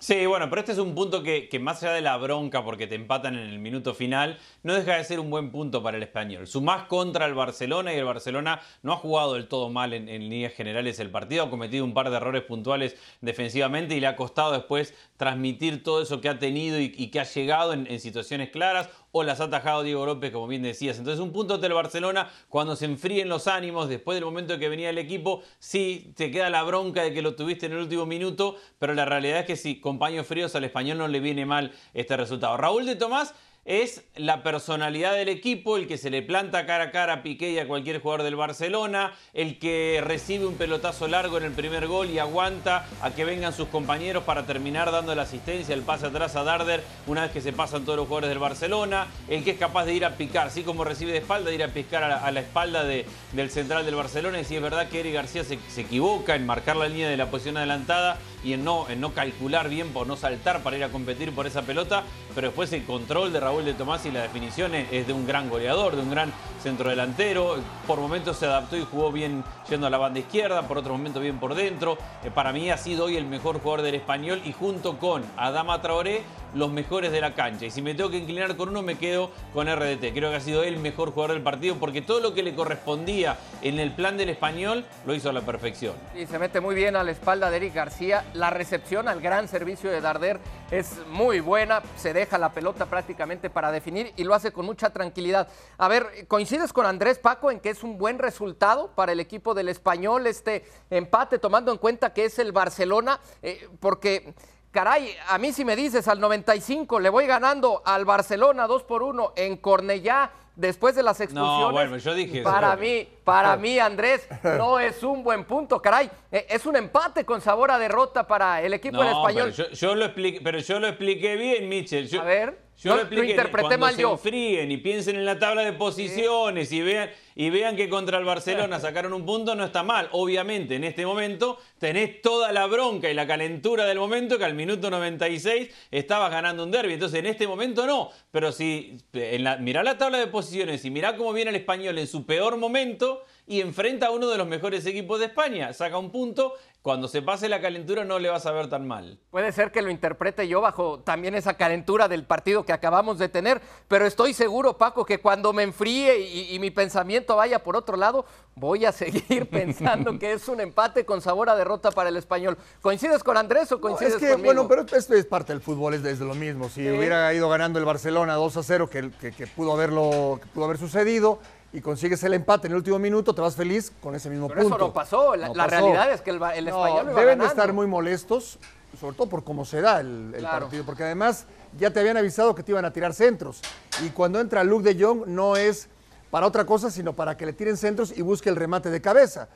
Sí, 0.00 0.26
bueno, 0.26 0.48
pero 0.48 0.60
este 0.60 0.72
es 0.72 0.78
un 0.78 0.94
punto 0.94 1.24
que, 1.24 1.48
más 1.60 1.82
allá 1.82 1.92
de 1.92 2.00
la 2.02 2.16
bronca 2.16 2.64
porque 2.64 2.86
te 2.86 2.94
empatan 2.94 3.36
en 3.36 3.48
el 3.48 3.58
minuto 3.58 3.94
final, 3.94 4.38
no 4.62 4.74
deja 4.74 4.96
de 4.96 5.02
ser 5.02 5.18
un 5.18 5.28
buen 5.28 5.50
punto 5.50 5.82
para 5.82 5.96
el 5.96 6.04
español. 6.04 6.46
Sumás 6.46 6.84
contra 6.84 7.26
el 7.26 7.34
Barcelona 7.34 7.92
y 7.92 7.96
el 7.96 8.04
Barcelona 8.04 8.60
no 8.82 8.92
ha 8.92 8.96
jugado 8.96 9.34
del 9.34 9.48
todo 9.48 9.70
mal 9.70 9.92
en, 9.92 10.06
líneas 10.06 10.52
generales 10.52 11.00
el 11.00 11.10
partido, 11.10 11.44
ha 11.44 11.50
cometido 11.50 11.84
un 11.84 11.94
par 11.94 12.10
de 12.10 12.16
errores 12.16 12.44
puntuales 12.44 12.94
defensivamente 13.20 13.96
y 13.96 14.00
le 14.00 14.06
ha 14.06 14.14
costado 14.14 14.52
después 14.52 14.94
transmitir 15.16 15.82
todo 15.82 16.00
eso 16.00 16.20
que 16.20 16.28
ha 16.28 16.38
tenido 16.38 16.78
y, 16.78 17.10
que 17.10 17.18
ha 17.18 17.24
llegado 17.24 17.72
en 17.72 17.98
situaciones 17.98 18.50
claras 18.50 18.90
o 19.12 19.22
las 19.22 19.40
ha 19.40 19.44
atajado 19.44 19.82
Diego 19.82 20.06
López, 20.06 20.32
como 20.32 20.46
bien 20.46 20.62
decías. 20.62 20.98
Entonces, 20.98 21.20
un 21.20 21.32
punto 21.32 21.58
del 21.58 21.72
Barcelona, 21.72 22.30
cuando 22.48 22.76
se 22.76 22.84
enfríen 22.84 23.28
los 23.28 23.46
ánimos, 23.46 23.88
después 23.88 24.16
del 24.16 24.24
momento 24.24 24.54
en 24.54 24.60
que 24.60 24.68
venía 24.68 24.90
el 24.90 24.98
equipo, 24.98 25.42
sí 25.58 26.12
te 26.16 26.30
queda 26.30 26.50
la 26.50 26.62
bronca 26.62 27.02
de 27.02 27.12
que 27.12 27.22
lo 27.22 27.34
tuviste 27.34 27.66
en 27.66 27.72
el 27.72 27.78
último 27.78 28.06
minuto, 28.06 28.56
pero 28.78 28.94
la 28.94 29.04
realidad 29.04 29.40
es 29.40 29.46
que 29.46 29.56
si 29.56 29.74
paños 29.98 30.26
fríos 30.26 30.54
al 30.54 30.64
español 30.64 30.98
no 30.98 31.08
le 31.08 31.20
viene 31.20 31.46
mal 31.46 31.72
este 31.94 32.16
resultado. 32.16 32.56
Raúl 32.56 32.86
de 32.86 32.96
Tomás 32.96 33.34
es 33.64 34.04
la 34.16 34.42
personalidad 34.42 35.14
del 35.14 35.28
equipo, 35.28 35.76
el 35.76 35.86
que 35.86 35.98
se 35.98 36.10
le 36.10 36.22
planta 36.22 36.64
cara 36.64 36.84
a 36.84 36.90
cara 36.90 37.12
a 37.12 37.22
Piqué 37.22 37.50
y 37.50 37.58
a 37.58 37.68
cualquier 37.68 38.00
jugador 38.00 38.22
del 38.22 38.36
Barcelona, 38.36 39.12
el 39.34 39.58
que 39.58 40.02
recibe 40.02 40.46
un 40.46 40.54
pelotazo 40.54 41.06
largo 41.06 41.36
en 41.36 41.44
el 41.44 41.52
primer 41.52 41.86
gol 41.86 42.08
y 42.08 42.18
aguanta 42.18 42.86
a 43.02 43.10
que 43.10 43.24
vengan 43.24 43.52
sus 43.52 43.68
compañeros 43.68 44.24
para 44.24 44.46
terminar 44.46 44.90
dando 44.90 45.14
la 45.14 45.22
asistencia, 45.22 45.74
el 45.74 45.82
pase 45.82 46.06
atrás 46.06 46.34
a 46.36 46.44
Darder 46.44 46.82
una 47.06 47.22
vez 47.22 47.30
que 47.30 47.40
se 47.40 47.52
pasan 47.52 47.84
todos 47.84 47.96
los 47.96 48.06
jugadores 48.06 48.30
del 48.30 48.38
Barcelona, 48.38 49.06
el 49.28 49.44
que 49.44 49.50
es 49.50 49.58
capaz 49.58 49.84
de 49.84 49.94
ir 49.94 50.04
a 50.04 50.16
picar, 50.16 50.46
así 50.46 50.62
como 50.62 50.84
recibe 50.84 51.12
de 51.12 51.18
espalda, 51.18 51.50
de 51.50 51.56
ir 51.56 51.62
a 51.62 51.68
piscar 51.68 52.02
a 52.04 52.30
la, 52.30 52.40
espalda 52.40 52.84
del 52.84 53.50
central 53.50 53.84
del 53.84 53.94
Barcelona. 53.96 54.40
Y 54.40 54.44
si 54.44 54.56
es 54.56 54.62
verdad 54.62 54.88
que 54.88 55.00
Eric 55.00 55.14
García 55.14 55.44
se, 55.44 55.58
se, 55.68 55.82
equivoca 55.82 56.34
en 56.34 56.46
marcar 56.46 56.76
la 56.76 56.88
línea 56.88 57.08
de 57.08 57.16
la 57.16 57.30
posición 57.30 57.56
adelantada 57.56 58.18
y 58.44 58.52
en 58.52 58.64
no, 58.64 58.88
en 58.88 59.00
no 59.00 59.12
calcular 59.12 59.68
bien 59.68 59.92
por 59.92 60.06
no 60.06 60.16
saltar 60.16 60.62
para 60.62 60.76
ir 60.76 60.84
a 60.84 60.90
competir 60.90 61.34
por 61.34 61.46
esa 61.46 61.62
pelota, 61.62 62.04
pero 62.34 62.48
después 62.48 62.72
el 62.72 62.84
control 62.84 63.32
de 63.32 63.40
Raúl 63.40 63.64
de 63.64 63.74
Tomás 63.74 64.06
y 64.06 64.10
la 64.10 64.22
definición 64.22 64.74
es, 64.74 65.06
de 65.06 65.12
un 65.12 65.26
gran 65.26 65.48
goleador, 65.48 65.96
de 65.96 66.02
un 66.02 66.10
gran 66.10 66.32
centrodelantero. 66.62 67.56
Por 67.86 68.00
momentos 68.00 68.36
se 68.36 68.46
adaptó 68.46 68.76
y 68.76 68.86
jugó 68.90 69.12
bien 69.12 69.44
yendo 69.68 69.86
a 69.86 69.90
la 69.90 69.98
banda 69.98 70.20
izquierda, 70.20 70.66
por 70.68 70.78
otro 70.78 70.92
momento 70.92 71.20
bien 71.20 71.38
por 71.38 71.54
dentro. 71.54 71.98
Eh, 72.24 72.30
para 72.30 72.52
mí 72.52 72.70
ha 72.70 72.76
sido 72.76 73.06
hoy 73.06 73.16
el 73.16 73.26
mejor 73.26 73.60
jugador 73.60 73.82
del 73.82 73.94
español 73.96 74.40
y 74.44 74.52
junto 74.52 74.98
con 74.98 75.24
Adama 75.36 75.80
Traoré 75.82 76.22
los 76.54 76.70
mejores 76.70 77.12
de 77.12 77.20
la 77.20 77.34
cancha. 77.34 77.66
Y 77.66 77.70
si 77.70 77.82
me 77.82 77.94
tengo 77.94 78.10
que 78.10 78.18
inclinar 78.18 78.56
con 78.56 78.70
uno, 78.70 78.82
me 78.82 78.96
quedo 78.96 79.30
con 79.52 79.66
RDT. 79.66 80.12
Creo 80.14 80.30
que 80.30 80.36
ha 80.36 80.40
sido 80.40 80.62
el 80.64 80.78
mejor 80.78 81.12
jugador 81.12 81.34
del 81.34 81.42
partido 81.42 81.76
porque 81.76 82.02
todo 82.02 82.20
lo 82.20 82.34
que 82.34 82.42
le 82.42 82.54
correspondía 82.54 83.38
en 83.62 83.78
el 83.78 83.94
plan 83.94 84.16
del 84.16 84.28
español 84.28 84.84
lo 85.06 85.14
hizo 85.14 85.30
a 85.30 85.32
la 85.32 85.42
perfección. 85.42 85.94
Y 86.14 86.26
se 86.26 86.38
mete 86.38 86.60
muy 86.60 86.74
bien 86.74 86.96
a 86.96 87.04
la 87.04 87.10
espalda 87.10 87.50
de 87.50 87.56
Eric 87.56 87.74
García. 87.74 88.24
La 88.34 88.50
recepción 88.50 89.08
al 89.08 89.20
gran 89.20 89.48
servicio 89.48 89.90
de 89.90 90.00
Darder 90.00 90.40
es 90.70 90.98
muy 91.08 91.40
buena. 91.40 91.82
Se 91.96 92.12
deja 92.12 92.38
la 92.38 92.52
pelota 92.52 92.86
prácticamente 92.86 93.50
para 93.50 93.70
definir 93.70 94.12
y 94.16 94.24
lo 94.24 94.34
hace 94.34 94.52
con 94.52 94.66
mucha 94.66 94.90
tranquilidad. 94.90 95.48
A 95.76 95.88
ver, 95.88 96.26
¿coincides 96.28 96.72
con 96.72 96.86
Andrés 96.86 97.18
Paco 97.18 97.50
en 97.50 97.60
que 97.60 97.70
es 97.70 97.82
un 97.82 97.98
buen 97.98 98.18
resultado 98.18 98.90
para 98.94 99.12
el 99.12 99.20
equipo 99.20 99.54
del 99.54 99.68
español 99.68 100.26
este 100.26 100.64
empate, 100.90 101.38
tomando 101.38 101.72
en 101.72 101.78
cuenta 101.78 102.12
que 102.12 102.24
es 102.24 102.38
el 102.38 102.52
Barcelona? 102.52 103.20
Eh, 103.42 103.68
porque 103.80 104.34
caray, 104.78 105.12
a 105.26 105.38
mí 105.38 105.52
si 105.52 105.64
me 105.64 105.74
dices 105.74 106.06
al 106.06 106.20
95 106.20 107.00
le 107.00 107.08
voy 107.08 107.26
ganando 107.26 107.82
al 107.84 108.04
Barcelona 108.04 108.68
2 108.68 108.84
por 108.84 109.02
1 109.02 109.32
en 109.34 109.56
Cornellá 109.56 110.30
después 110.54 110.94
de 110.94 111.02
las 111.02 111.20
expulsiones. 111.20 111.66
No, 111.66 111.72
bueno, 111.72 111.96
yo 111.96 112.14
dije 112.14 112.42
Para 112.42 112.76
mí, 112.76 113.08
para 113.24 113.56
mí, 113.56 113.80
Andrés, 113.80 114.28
no 114.44 114.78
es 114.78 115.02
un 115.02 115.24
buen 115.24 115.42
punto, 115.46 115.82
caray. 115.82 116.08
Eh, 116.30 116.46
es 116.48 116.64
un 116.64 116.76
empate 116.76 117.24
con 117.24 117.40
sabor 117.40 117.72
a 117.72 117.78
derrota 117.80 118.24
para 118.24 118.62
el 118.62 118.72
equipo 118.72 119.02
del 119.02 119.14
español. 119.14 119.52
Pero 119.56 119.70
yo, 119.72 119.94
lo 119.96 120.04
expliqué, 120.04 120.40
pero 120.44 120.60
yo 120.60 120.78
lo 120.78 120.86
expliqué 120.86 121.34
bien, 121.34 121.68
Michel. 121.68 122.08
a 122.16 122.22
ver. 122.22 122.67
Yo 122.80 122.96
lo, 122.96 123.24
interpreté 123.24 123.76
mal 123.76 123.94
se 123.94 124.02
yo. 124.02 124.12
enfríen 124.12 124.70
y 124.70 124.76
piensen 124.76 125.16
en 125.16 125.24
la 125.24 125.38
tabla 125.38 125.62
de 125.62 125.72
posiciones 125.72 126.70
y 126.70 126.80
vean 126.80 127.10
y 127.34 127.50
vean 127.50 127.76
que 127.76 127.88
contra 127.88 128.18
el 128.18 128.24
Barcelona 128.24 128.80
sacaron 128.80 129.12
un 129.12 129.24
punto, 129.24 129.54
no 129.54 129.64
está 129.64 129.84
mal. 129.84 130.08
Obviamente, 130.12 130.74
en 130.74 130.84
este 130.84 131.06
momento 131.06 131.58
tenés 131.78 132.20
toda 132.20 132.50
la 132.52 132.66
bronca 132.66 133.10
y 133.10 133.14
la 133.14 133.26
calentura 133.26 133.84
del 133.84 133.98
momento 133.98 134.38
que 134.38 134.44
al 134.44 134.54
minuto 134.54 134.90
96 134.90 135.68
estabas 135.90 136.30
ganando 136.30 136.64
un 136.64 136.70
derby. 136.70 136.94
Entonces, 136.94 137.20
en 137.20 137.26
este 137.26 137.46
momento 137.46 137.86
no. 137.86 138.10
Pero 138.32 138.50
si 138.50 138.96
en 139.12 139.44
la, 139.44 139.56
mirá 139.56 139.84
la 139.84 139.98
tabla 139.98 140.18
de 140.18 140.26
posiciones 140.26 140.84
y 140.84 140.90
mirá 140.90 141.16
cómo 141.16 141.32
viene 141.32 141.50
el 141.50 141.56
español 141.56 141.96
en 141.98 142.06
su 142.06 142.26
peor 142.26 142.56
momento 142.56 143.22
y 143.46 143.60
enfrenta 143.60 144.08
a 144.08 144.10
uno 144.10 144.28
de 144.28 144.36
los 144.36 144.46
mejores 144.46 144.84
equipos 144.84 145.20
de 145.20 145.26
España, 145.26 145.72
saca 145.72 145.96
un 145.96 146.10
punto 146.10 146.54
cuando 146.88 147.06
se 147.06 147.20
pase 147.20 147.50
la 147.50 147.60
calentura 147.60 148.02
no 148.06 148.18
le 148.18 148.30
vas 148.30 148.46
a 148.46 148.50
ver 148.50 148.70
tan 148.70 148.88
mal. 148.88 149.18
Puede 149.30 149.52
ser 149.52 149.70
que 149.70 149.82
lo 149.82 149.90
interprete 149.90 150.48
yo 150.48 150.62
bajo 150.62 151.00
también 151.00 151.34
esa 151.34 151.52
calentura 151.52 152.08
del 152.08 152.24
partido 152.24 152.64
que 152.64 152.72
acabamos 152.72 153.18
de 153.18 153.28
tener, 153.28 153.60
pero 153.88 154.06
estoy 154.06 154.32
seguro, 154.32 154.78
Paco, 154.78 155.04
que 155.04 155.18
cuando 155.18 155.52
me 155.52 155.64
enfríe 155.64 156.18
y, 156.18 156.58
mi 156.58 156.70
pensamiento 156.70 157.36
vaya 157.36 157.62
por 157.62 157.76
otro 157.76 157.98
lado, 157.98 158.24
voy 158.54 158.86
a 158.86 158.92
seguir 158.92 159.50
pensando 159.50 160.18
que 160.18 160.32
es 160.32 160.48
un 160.48 160.62
empate 160.62 161.04
con 161.04 161.20
sabor 161.20 161.50
a 161.50 161.56
derrota 161.56 161.90
para 161.90 162.08
el 162.08 162.16
español. 162.16 162.56
¿Coincides 162.80 163.22
con 163.22 163.36
Andrés 163.36 163.70
o 163.70 163.82
coincides 163.82 164.22
no, 164.22 164.26
es 164.26 164.36
que, 164.36 164.42
Bueno, 164.42 164.66
pero 164.66 164.86
esto 164.90 165.14
es 165.14 165.26
parte 165.26 165.52
del 165.52 165.60
fútbol, 165.60 165.92
es 165.92 166.02
desde 166.02 166.24
lo 166.24 166.34
mismo. 166.34 166.70
Si 166.70 166.88
hubiera 166.88 167.34
ido 167.34 167.50
ganando 167.50 167.78
el 167.78 167.84
Barcelona 167.84 168.32
2 168.36 168.56
a 168.56 168.62
0, 168.62 168.88
que, 168.88 169.10
que, 169.10 169.46
pudo, 169.46 169.74
haberlo, 169.74 170.40
que 170.40 170.48
pudo 170.48 170.64
haber 170.64 170.78
sucedido, 170.78 171.38
y 171.72 171.80
consigues 171.80 172.22
el 172.24 172.34
empate 172.34 172.66
en 172.66 172.72
el 172.72 172.78
último 172.78 172.98
minuto, 172.98 173.34
te 173.34 173.40
vas 173.40 173.54
feliz 173.54 173.92
con 174.00 174.14
ese 174.14 174.30
mismo 174.30 174.48
Pero 174.48 174.62
punto. 174.62 174.76
Eso 174.76 174.86
no 174.86 174.92
pasó. 174.92 175.36
La, 175.36 175.66
realidad 175.66 176.12
es 176.12 176.22
que 176.22 176.30
el, 176.30 176.42
el 176.54 176.68
español 176.68 177.14
Deben 177.14 177.38
de 177.38 177.46
estar 177.46 177.72
muy 177.72 177.86
molestos, 177.86 178.58
sobre 178.98 179.16
todo 179.16 179.28
por 179.28 179.44
cómo 179.44 179.64
se 179.64 179.80
da 179.80 180.00
el, 180.00 180.34
partido, 180.50 180.84
porque 180.84 181.04
además 181.04 181.46
ya 181.78 181.90
te 181.90 182.00
habían 182.00 182.16
avisado 182.16 182.54
que 182.54 182.62
te 182.62 182.72
iban 182.72 182.84
a 182.84 182.92
tirar 182.92 183.12
centros. 183.12 183.60
Y 184.02 184.10
cuando 184.10 184.40
entra 184.40 184.64
Luke 184.64 184.94
de 184.94 185.02
Jong 185.02 185.26
no 185.26 185.56
es 185.56 185.88
para 186.30 186.46
otra 186.46 186.64
cosa, 186.64 186.90
sino 186.90 187.12
para 187.12 187.36
que 187.36 187.44
le 187.46 187.52
tiren 187.52 187.76
centros 187.76 188.16
y 188.16 188.22
busque 188.22 188.48
el 188.48 188.56
remate 188.56 188.90
de 188.90 189.00
cabeza. 189.00 189.48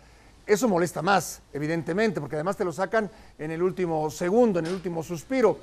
Eso 0.46 0.68
molesta 0.68 1.02
más, 1.02 1.40
evidentemente, 1.52 2.20
porque 2.20 2.36
además 2.36 2.56
te 2.56 2.64
lo 2.64 2.72
sacan 2.72 3.10
en 3.38 3.50
el 3.52 3.62
último 3.62 4.10
segundo, 4.10 4.58
en 4.58 4.66
el 4.66 4.74
último 4.74 5.02
suspiro. 5.02 5.58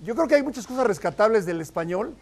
Yo 0.00 0.14
creo 0.14 0.26
que 0.26 0.34
hay 0.34 0.42
muchas 0.42 0.66
cosas 0.66 0.86
rescatables 0.86 1.46
del 1.46 1.60
español, 1.60 2.14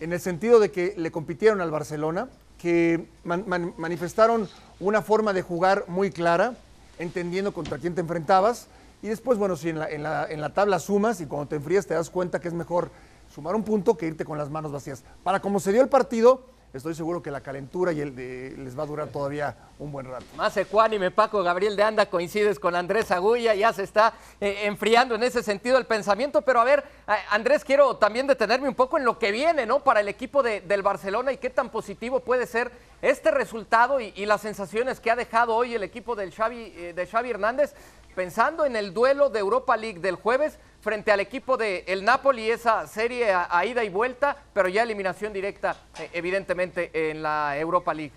en 0.00 0.12
el 0.12 0.20
sentido 0.20 0.58
de 0.58 0.70
que 0.70 0.94
le 0.96 1.10
compitieron 1.10 1.60
al 1.60 1.70
Barcelona, 1.70 2.28
que 2.58 3.06
manifestaron 3.24 4.48
una 4.80 5.02
forma 5.02 5.32
de 5.32 5.42
jugar 5.42 5.84
muy 5.88 6.10
clara, 6.10 6.54
entendiendo 6.98 7.52
contra 7.52 7.78
quién 7.78 7.94
te 7.94 8.00
enfrentabas. 8.00 8.66
Y 9.02 9.08
después, 9.08 9.38
bueno, 9.38 9.56
si 9.56 9.70
en 9.70 9.78
la, 9.78 9.88
en 9.88 10.02
la, 10.02 10.26
en 10.28 10.40
la 10.40 10.52
tabla 10.52 10.78
sumas 10.78 11.20
y 11.20 11.26
cuando 11.26 11.48
te 11.48 11.56
enfrías 11.56 11.86
te 11.86 11.94
das 11.94 12.10
cuenta 12.10 12.40
que 12.40 12.48
es 12.48 12.54
mejor 12.54 12.90
sumar 13.34 13.54
un 13.54 13.62
punto 13.62 13.96
que 13.96 14.06
irte 14.06 14.24
con 14.24 14.36
las 14.36 14.50
manos 14.50 14.72
vacías. 14.72 15.04
Para 15.22 15.40
como 15.40 15.60
se 15.60 15.72
dio 15.72 15.80
el 15.80 15.88
partido, 15.88 16.42
estoy 16.72 16.94
seguro 16.94 17.22
que 17.22 17.30
la 17.30 17.40
calentura 17.40 17.92
y 17.92 18.00
el 18.00 18.14
de, 18.14 18.54
les 18.56 18.78
va 18.78 18.84
a 18.84 18.86
durar 18.86 19.08
todavía 19.08 19.56
un 19.78 19.90
buen 19.90 20.06
rato. 20.06 20.24
Más 20.36 20.56
ecuánime, 20.56 21.10
Paco 21.10 21.42
Gabriel 21.42 21.76
de 21.76 21.82
Anda, 21.82 22.06
coincides 22.06 22.58
con 22.58 22.76
Andrés 22.76 23.10
Agulla, 23.10 23.54
ya 23.54 23.72
se 23.72 23.82
está 23.82 24.14
eh, 24.40 24.62
enfriando 24.64 25.14
en 25.14 25.22
ese 25.22 25.42
sentido 25.42 25.78
el 25.78 25.86
pensamiento, 25.86 26.42
pero 26.42 26.60
a 26.60 26.64
ver, 26.64 26.84
Andrés, 27.30 27.64
quiero 27.64 27.96
también 27.96 28.26
detenerme 28.26 28.68
un 28.68 28.74
poco 28.74 28.98
en 28.98 29.04
lo 29.04 29.18
que 29.18 29.32
viene, 29.32 29.66
¿no? 29.66 29.80
Para 29.80 30.00
el 30.00 30.08
equipo 30.08 30.42
del 30.42 30.82
Barcelona 30.82 31.32
y 31.32 31.38
qué 31.38 31.50
tan 31.50 31.70
positivo 31.70 32.20
puede 32.20 32.46
ser 32.46 32.70
este 33.02 33.30
resultado 33.30 34.00
y, 34.00 34.26
las 34.30 34.42
sensaciones 34.42 35.00
que 35.00 35.10
ha 35.10 35.16
dejado 35.16 35.56
hoy 35.56 35.74
el 35.74 35.82
equipo 35.82 36.14
del 36.14 36.32
Xavi, 36.32 36.72
eh, 36.76 36.92
de 36.94 37.06
Xavi 37.06 37.30
Hernández, 37.30 37.74
pensando 38.14 38.64
en 38.64 38.76
el 38.76 38.92
duelo 38.92 39.30
de 39.30 39.40
Europa 39.40 39.76
League 39.76 40.00
del 40.00 40.16
jueves 40.16 40.58
frente 40.80 41.12
al 41.12 41.20
equipo 41.20 41.56
del 41.56 41.84
el 41.86 42.04
Napoli, 42.04 42.50
esa 42.50 42.86
serie 42.86 43.32
a, 43.32 43.64
ida 43.66 43.84
y 43.84 43.88
vuelta, 43.88 44.36
pero 44.52 44.68
ya 44.68 44.82
eliminación 44.82 45.32
directa, 45.32 45.76
eh, 45.98 46.10
evidentemente, 46.12 47.10
en 47.10 47.22
la 47.22 47.56
Europa 47.58 47.92
League. 47.92 48.12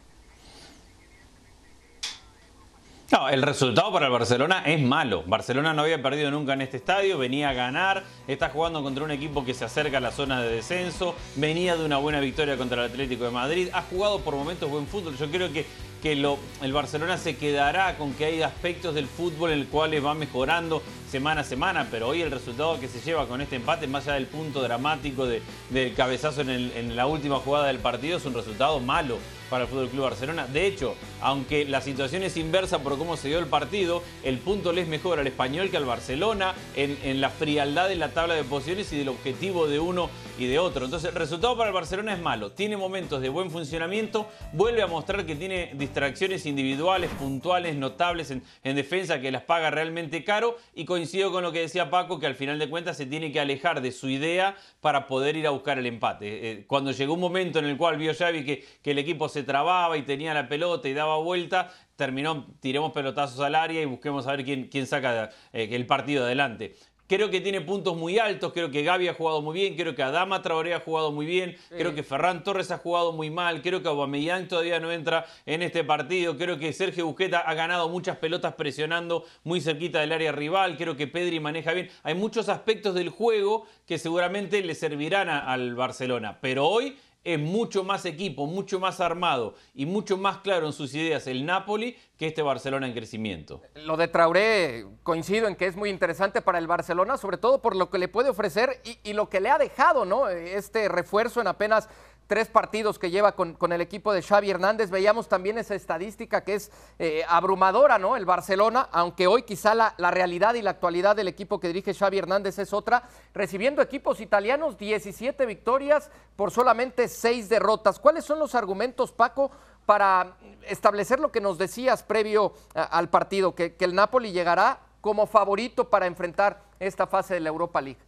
No, 3.11 3.29
el 3.29 3.43
resultado 3.43 3.91
para 3.93 4.07
el 4.07 4.11
Barcelona 4.11 4.63
es 4.65 4.81
malo. 4.81 5.23
Barcelona 5.27 5.71
no 5.71 5.83
había 5.83 6.01
perdido 6.01 6.31
nunca 6.31 6.53
en 6.53 6.61
este 6.61 6.77
estadio, 6.77 7.19
venía 7.19 7.49
a 7.49 7.53
ganar, 7.53 8.03
está 8.27 8.49
jugando 8.49 8.81
contra 8.81 9.03
un 9.03 9.11
equipo 9.11 9.45
que 9.45 9.53
se 9.53 9.65
acerca 9.65 9.97
a 9.97 10.01
la 10.01 10.09
zona 10.09 10.41
de 10.41 10.49
descenso, 10.49 11.13
venía 11.35 11.75
de 11.75 11.85
una 11.85 11.97
buena 11.97 12.19
victoria 12.19 12.57
contra 12.57 12.83
el 12.83 12.89
Atlético 12.89 13.25
de 13.25 13.29
Madrid, 13.29 13.69
ha 13.71 13.83
jugado 13.83 14.21
por 14.21 14.33
momentos 14.33 14.67
buen 14.67 14.87
fútbol. 14.87 15.15
Yo 15.15 15.29
creo 15.29 15.53
que 15.53 15.67
que 16.03 16.11
el 16.11 16.73
Barcelona 16.73 17.17
se 17.17 17.37
quedará 17.37 17.97
con 17.97 18.13
que 18.13 18.25
hay 18.25 18.41
aspectos 18.41 18.93
del 18.93 19.07
fútbol 19.07 19.51
en 19.51 19.59
el 19.59 19.67
cual 19.67 20.05
va 20.05 20.13
mejorando 20.13 20.83
semana 21.09 21.41
a 21.41 21.43
semana, 21.45 21.87
pero 21.89 22.09
hoy 22.09 22.21
el 22.21 22.31
resultado 22.31 22.77
que 22.79 22.89
se 22.89 22.99
lleva 22.99 23.25
con 23.27 23.39
este 23.39 23.55
empate, 23.55 23.87
más 23.87 24.03
allá 24.07 24.15
del 24.15 24.27
punto 24.27 24.61
dramático 24.61 25.25
del 25.25 25.93
cabezazo 25.95 26.41
en, 26.41 26.49
en 26.49 26.95
la 26.95 27.05
última 27.05 27.37
jugada 27.37 27.67
del 27.67 27.79
partido, 27.79 28.17
es 28.17 28.25
un 28.25 28.33
resultado 28.33 28.79
malo 28.81 29.17
para 29.49 29.65
el 29.65 29.69
Fútbol 29.69 29.89
Club 29.89 30.03
Barcelona. 30.05 30.47
De 30.47 30.65
hecho, 30.65 30.95
aunque 31.21 31.65
la 31.65 31.79
situación 31.81 32.23
es 32.23 32.35
inversa 32.35 32.79
por 32.79 32.97
cómo 32.97 33.15
se 33.15 33.27
dio 33.27 33.37
el 33.37 33.45
partido, 33.45 34.01
el 34.23 34.39
punto 34.39 34.73
le 34.73 34.81
es 34.81 34.87
mejor 34.87 35.19
al 35.19 35.27
español 35.27 35.69
que 35.69 35.77
al 35.77 35.85
Barcelona 35.85 36.55
en, 36.75 36.97
en 37.03 37.21
la 37.21 37.29
frialdad 37.29 37.87
de 37.87 37.95
la 37.95 38.09
tabla 38.09 38.33
de 38.33 38.43
posiciones 38.43 38.91
y 38.91 38.97
del 38.97 39.09
objetivo 39.09 39.67
de 39.67 39.79
uno 39.79 40.09
y 40.39 40.47
de 40.47 40.57
otro. 40.57 40.85
Entonces, 40.85 41.09
el 41.09 41.15
resultado 41.15 41.55
para 41.55 41.69
el 41.69 41.75
Barcelona 41.75 42.13
es 42.15 42.19
malo. 42.19 42.51
Tiene 42.51 42.75
momentos 42.75 43.21
de 43.21 43.29
buen 43.29 43.51
funcionamiento, 43.51 44.27
vuelve 44.53 44.81
a 44.81 44.87
mostrar 44.87 45.27
que 45.27 45.35
tiene 45.35 45.71
distracciones 45.93 46.47
individuales, 46.47 47.11
puntuales, 47.19 47.75
notables 47.75 48.31
en, 48.31 48.41
defensa, 48.75 49.21
que 49.21 49.31
las 49.31 49.43
paga 49.43 49.69
realmente 49.69 50.23
caro. 50.23 50.57
Y 50.73 50.85
coincido 50.85 51.31
con 51.31 51.43
lo 51.43 51.51
que 51.51 51.59
decía 51.59 51.91
Paco, 51.91 52.19
que 52.19 52.25
al 52.25 52.33
final 52.33 52.57
de 52.57 52.67
cuentas 52.67 52.97
se 52.97 53.05
tiene 53.05 53.31
que 53.31 53.39
alejar 53.39 53.79
de 53.79 53.91
su 53.91 54.09
idea 54.09 54.55
para 54.81 55.05
poder 55.05 55.37
ir 55.37 55.45
a 55.45 55.51
buscar 55.51 55.77
el 55.77 55.85
empate. 55.85 56.49
Eh, 56.49 56.65
cuando 56.65 56.91
llegó 56.91 57.13
un 57.13 57.19
momento 57.19 57.59
en 57.59 57.65
el 57.65 57.77
cual 57.77 57.97
vio 57.97 58.11
Xavi 58.15 58.43
que, 58.43 58.65
que 58.81 58.91
el 58.91 58.97
equipo 58.97 59.29
se 59.29 59.43
trababa 59.43 59.95
y 59.95 60.01
tenía 60.01 60.33
la 60.33 60.47
pelota 60.47 60.89
y 60.89 60.95
daba 60.95 61.17
vuelta, 61.17 61.71
terminó, 61.95 62.47
tiremos 62.59 62.91
pelotazos 62.91 63.39
al 63.41 63.53
área 63.53 63.79
y 63.79 63.85
busquemos 63.85 64.25
a 64.25 64.31
ver 64.31 64.43
quién, 64.43 64.69
quién 64.69 64.87
saca 64.87 65.29
eh, 65.53 65.69
el 65.71 65.85
partido 65.85 66.25
adelante 66.25 66.73
Creo 67.07 67.29
que 67.29 67.41
tiene 67.41 67.59
puntos 67.59 67.97
muy 67.97 68.17
altos, 68.17 68.53
creo 68.53 68.71
que 68.71 68.81
Gaby 68.81 69.09
ha 69.09 69.13
jugado 69.13 69.41
muy 69.41 69.53
bien, 69.59 69.75
creo 69.75 69.93
que 69.93 70.01
Adama 70.01 70.41
Traoré 70.41 70.73
ha 70.73 70.79
jugado 70.79 71.11
muy 71.11 71.25
bien, 71.25 71.57
creo 71.69 71.93
que 71.93 72.01
Ferran 72.01 72.45
Torres 72.45 72.71
ha 72.71 72.77
jugado 72.77 73.11
muy 73.11 73.29
mal, 73.29 73.61
creo 73.61 73.81
que 73.81 73.89
Aubameyang 73.89 74.47
todavía 74.47 74.79
no 74.79 74.89
entra 74.89 75.25
en 75.45 75.61
este 75.61 75.83
partido, 75.83 76.37
creo 76.37 76.57
que 76.57 76.71
Sergio 76.71 77.05
Busqueta 77.05 77.39
ha 77.39 77.53
ganado 77.55 77.89
muchas 77.89 78.17
pelotas 78.17 78.53
presionando 78.53 79.25
muy 79.43 79.59
cerquita 79.59 79.99
del 79.99 80.13
área 80.13 80.31
rival, 80.31 80.77
creo 80.77 80.95
que 80.95 81.07
Pedri 81.07 81.41
maneja 81.41 81.73
bien. 81.73 81.89
Hay 82.03 82.15
muchos 82.15 82.47
aspectos 82.47 82.95
del 82.95 83.09
juego 83.09 83.67
que 83.85 83.99
seguramente 83.99 84.61
le 84.61 84.73
servirán 84.73 85.27
al 85.27 85.75
Barcelona, 85.75 86.39
pero 86.39 86.65
hoy 86.67 86.97
es 87.23 87.39
mucho 87.39 87.83
más 87.83 88.05
equipo, 88.05 88.45
mucho 88.45 88.79
más 88.79 88.99
armado 88.99 89.55
y 89.73 89.85
mucho 89.85 90.17
más 90.17 90.37
claro 90.37 90.67
en 90.67 90.73
sus 90.73 90.93
ideas 90.93 91.25
el 91.27 91.45
Napoli 91.45 91.95
que 92.17 92.27
este 92.27 92.41
Barcelona 92.41 92.87
en 92.87 92.93
crecimiento. 92.93 93.61
Lo 93.75 93.97
de 93.97 94.07
Traoré 94.07 94.85
coincido 95.03 95.47
en 95.47 95.55
que 95.55 95.67
es 95.67 95.75
muy 95.75 95.89
interesante 95.89 96.41
para 96.41 96.57
el 96.57 96.67
Barcelona, 96.67 97.17
sobre 97.17 97.37
todo 97.37 97.61
por 97.61 97.75
lo 97.75 97.89
que 97.89 97.97
le 97.97 98.07
puede 98.07 98.29
ofrecer 98.29 98.81
y, 98.83 99.09
y 99.09 99.13
lo 99.13 99.29
que 99.29 99.39
le 99.39 99.49
ha 99.49 99.57
dejado, 99.57 100.05
¿no? 100.05 100.29
Este 100.29 100.89
refuerzo 100.89 101.41
en 101.41 101.47
apenas 101.47 101.89
tres 102.27 102.47
partidos 102.47 102.99
que 102.99 103.11
lleva 103.11 103.33
con, 103.33 103.57
el 103.71 103.81
equipo 103.81 104.13
de 104.13 104.21
Xavi 104.21 104.49
Hernández. 104.49 104.89
Veíamos 104.89 105.27
también 105.27 105.57
esa 105.57 105.75
estadística 105.75 106.43
que 106.43 106.55
es 106.55 106.71
eh, 106.99 107.23
abrumadora, 107.27 107.97
¿no? 107.97 108.15
El 108.15 108.25
Barcelona, 108.25 108.87
aunque 108.91 109.27
hoy 109.27 109.43
quizá 109.43 109.75
la, 109.75 109.93
realidad 110.11 110.53
y 110.53 110.61
la 110.61 110.71
actualidad 110.71 111.15
del 111.15 111.27
equipo 111.27 111.59
que 111.59 111.67
dirige 111.67 111.93
Xavi 111.93 112.17
Hernández 112.17 112.59
es 112.59 112.73
otra, 112.73 113.03
recibiendo 113.33 113.81
equipos 113.81 114.19
italianos 114.19 114.77
17 114.77 115.45
victorias 115.45 116.09
por 116.35 116.51
solamente 116.51 117.07
seis 117.07 117.49
derrotas. 117.49 117.99
¿Cuáles 117.99 118.25
son 118.25 118.39
los 118.39 118.55
argumentos, 118.55 119.11
Paco, 119.11 119.51
para 119.85 120.37
establecer 120.67 121.19
lo 121.19 121.31
que 121.31 121.41
nos 121.41 121.57
decías 121.57 122.03
previo 122.03 122.53
a, 122.73 122.83
al 122.83 123.09
partido, 123.09 123.53
que 123.55 123.75
el 123.79 123.95
Napoli 123.95 124.31
llegará 124.31 124.79
como 125.01 125.27
favorito 125.27 125.89
para 125.89 126.07
enfrentar 126.07 126.61
esta 126.79 127.07
fase 127.07 127.33
de 127.33 127.41
la 127.41 127.49
Europa 127.49 127.81
League? 127.81 127.99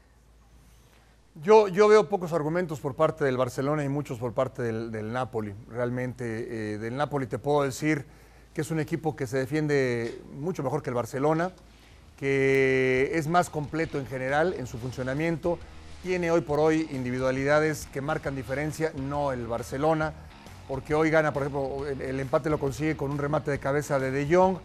Yo, 1.43 1.67
yo, 1.67 1.89
veo 1.89 2.07
pocos 2.07 2.31
argumentos 2.31 2.79
por 2.79 2.95
parte 2.95 3.25
del 3.25 3.35
Barcelona 3.35 3.83
y 3.83 3.89
muchos 3.89 4.19
por 4.19 4.33
parte 4.33 4.61
del, 4.61 4.89
del 4.89 5.11
Napoli. 5.11 5.53
Realmente, 5.69 6.25
eh, 6.25 6.77
del 6.77 6.95
Napoli 6.95 7.27
te 7.27 7.39
puedo 7.39 7.63
decir 7.63 8.05
que 8.53 8.61
es 8.61 8.71
un 8.71 8.79
equipo 8.79 9.17
que 9.17 9.27
se 9.27 9.39
defiende 9.39 10.21
mucho 10.39 10.63
mejor 10.63 10.81
que 10.81 10.91
el 10.91 10.93
Barcelona, 10.93 11.51
que 12.15 13.11
es 13.15 13.27
más 13.27 13.49
completo 13.49 13.99
en 13.99 14.07
general 14.07 14.55
en 14.57 14.65
su 14.65 14.77
funcionamiento, 14.77 15.59
tiene 16.03 16.31
hoy 16.31 16.39
por 16.39 16.61
hoy 16.61 16.87
individualidades 16.91 17.85
que 17.91 17.99
marcan 17.99 18.33
diferencia, 18.33 18.93
no 18.95 19.33
el 19.33 19.45
Barcelona, 19.45 20.13
porque 20.69 20.95
hoy 20.95 21.09
gana, 21.09 21.33
por 21.33 21.43
ejemplo, 21.43 21.85
el, 21.85 22.01
el 22.01 22.19
empate 22.21 22.49
lo 22.49 22.59
consigue 22.61 22.95
con 22.95 23.11
un 23.11 23.17
remate 23.17 23.51
de 23.51 23.59
cabeza 23.59 23.99
de 23.99 24.09
De 24.09 24.33
Jong, 24.33 24.57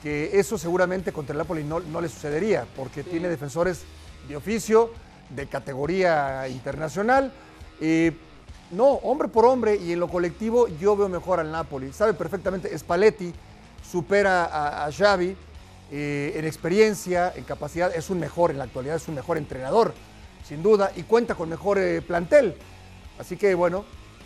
que 0.00 0.38
eso 0.38 0.58
seguramente 0.58 1.12
contra 1.12 1.32
el 1.32 1.38
Napoli 1.38 1.64
no, 1.64 1.80
no 1.80 2.00
le 2.00 2.08
sucedería, 2.08 2.68
porque 2.76 3.02
sí. 3.02 3.10
tiene 3.10 3.28
defensores 3.28 3.82
de 4.28 4.36
oficio, 4.36 4.92
de 5.30 5.46
categoría 5.46 6.48
internacional. 6.48 7.32
Eh, 7.80 8.12
no, 8.70 8.86
hombre 8.86 9.28
por 9.28 9.44
hombre 9.44 9.76
y 9.76 9.92
en 9.92 10.00
lo 10.00 10.08
colectivo 10.08 10.68
yo 10.80 10.96
veo 10.96 11.08
mejor 11.08 11.40
al 11.40 11.50
Napoli. 11.50 11.92
Sabe 11.92 12.14
perfectamente, 12.14 12.76
Spalletti 12.76 13.32
supera 13.88 14.46
a, 14.46 14.86
a 14.86 14.92
Xavi 14.92 15.36
eh, 15.90 16.32
en 16.36 16.44
experiencia, 16.46 17.32
en 17.36 17.44
capacidad, 17.44 17.94
es 17.94 18.10
un 18.10 18.18
mejor, 18.18 18.50
en 18.50 18.58
la 18.58 18.64
actualidad 18.64 18.96
es 18.96 19.06
un 19.06 19.14
mejor 19.14 19.38
entrenador, 19.38 19.94
sin 20.46 20.62
duda, 20.62 20.90
y 20.96 21.02
cuenta 21.02 21.34
con 21.34 21.48
mejor 21.48 21.78
eh, 21.78 22.00
plantel. 22.02 22.56
Así 23.18 23.36
que 23.36 23.54
bueno, 23.54 23.84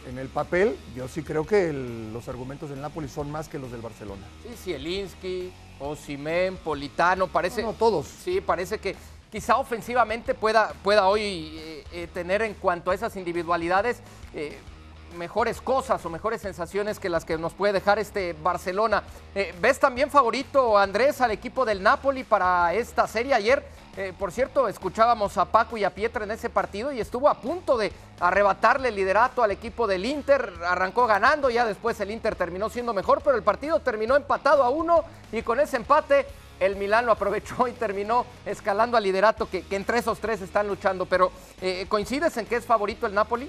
en 0.08 0.18
el 0.18 0.28
papel 0.28 0.76
yo 0.96 1.08
sí 1.08 1.22
creo 1.22 1.44
que 1.44 1.68
el, 1.70 2.12
los 2.12 2.28
argumentos 2.28 2.70
del 2.70 2.80
Napoli 2.80 3.08
son 3.08 3.30
más 3.30 3.48
que 3.48 3.58
los 3.58 3.70
del 3.70 3.82
Barcelona. 3.82 4.22
Sí, 4.42 4.54
Zielinski, 4.56 5.52
Osimén, 5.80 6.56
Politano, 6.56 7.26
parece... 7.26 7.62
No, 7.62 7.72
no, 7.72 7.74
todos. 7.74 8.06
Sí, 8.06 8.40
parece 8.40 8.78
que 8.78 8.96
quizá 9.30 9.56
ofensivamente 9.56 10.34
pueda, 10.34 10.72
pueda 10.82 11.06
hoy 11.06 11.52
eh, 11.56 11.84
eh, 11.92 12.08
tener 12.12 12.42
en 12.42 12.54
cuanto 12.54 12.90
a 12.90 12.94
esas 12.94 13.16
individualidades 13.16 14.00
eh, 14.34 14.58
mejores 15.16 15.60
cosas 15.60 16.04
o 16.04 16.10
mejores 16.10 16.40
sensaciones 16.40 16.98
que 16.98 17.08
las 17.08 17.24
que 17.24 17.38
nos 17.38 17.54
puede 17.54 17.72
dejar 17.72 17.98
este 17.98 18.34
Barcelona. 18.42 19.02
¿Ves 19.58 19.80
también 19.80 20.10
favorito, 20.10 20.76
Andrés, 20.76 21.22
al 21.22 21.30
equipo 21.30 21.64
del 21.64 21.82
Napoli 21.82 22.24
para 22.24 22.74
esta 22.74 23.06
serie? 23.06 23.32
Ayer, 23.32 23.64
por 24.18 24.32
cierto, 24.32 24.68
escuchábamos 24.68 25.38
a 25.38 25.46
Paco 25.46 25.78
y 25.78 25.84
a 25.84 25.94
Pietra 25.94 26.24
en 26.24 26.30
ese 26.30 26.50
partido 26.50 26.92
y 26.92 27.00
estuvo 27.00 27.26
a 27.30 27.40
punto 27.40 27.78
de 27.78 27.90
arrebatarle 28.20 28.90
el 28.90 28.96
liderato 28.96 29.42
al 29.42 29.50
equipo 29.50 29.86
del 29.86 30.04
Inter. 30.04 30.52
Arrancó 30.66 31.06
ganando, 31.06 31.48
ya 31.48 31.64
después 31.64 31.98
el 32.00 32.10
Inter 32.10 32.36
terminó 32.36 32.68
siendo 32.68 32.92
mejor, 32.92 33.22
pero 33.24 33.34
el 33.34 33.42
partido 33.42 33.80
terminó 33.80 34.14
empatado 34.14 34.62
a 34.62 34.68
uno 34.68 35.04
y 35.32 35.40
con 35.40 35.58
ese 35.58 35.78
empate 35.78 36.26
el 36.60 36.76
Milán 36.76 37.06
lo 37.06 37.12
aprovechó 37.12 37.68
y 37.68 37.72
terminó 37.72 38.26
escalando 38.46 38.96
al 38.96 39.02
liderato 39.02 39.48
que, 39.48 39.62
que 39.62 39.76
entre 39.76 39.98
esos 39.98 40.18
tres 40.18 40.40
están 40.40 40.68
luchando. 40.68 41.06
Pero 41.06 41.32
eh, 41.60 41.86
¿coincides 41.88 42.36
en 42.36 42.46
que 42.46 42.56
es 42.56 42.66
favorito 42.66 43.06
el 43.06 43.14
Napoli? 43.14 43.48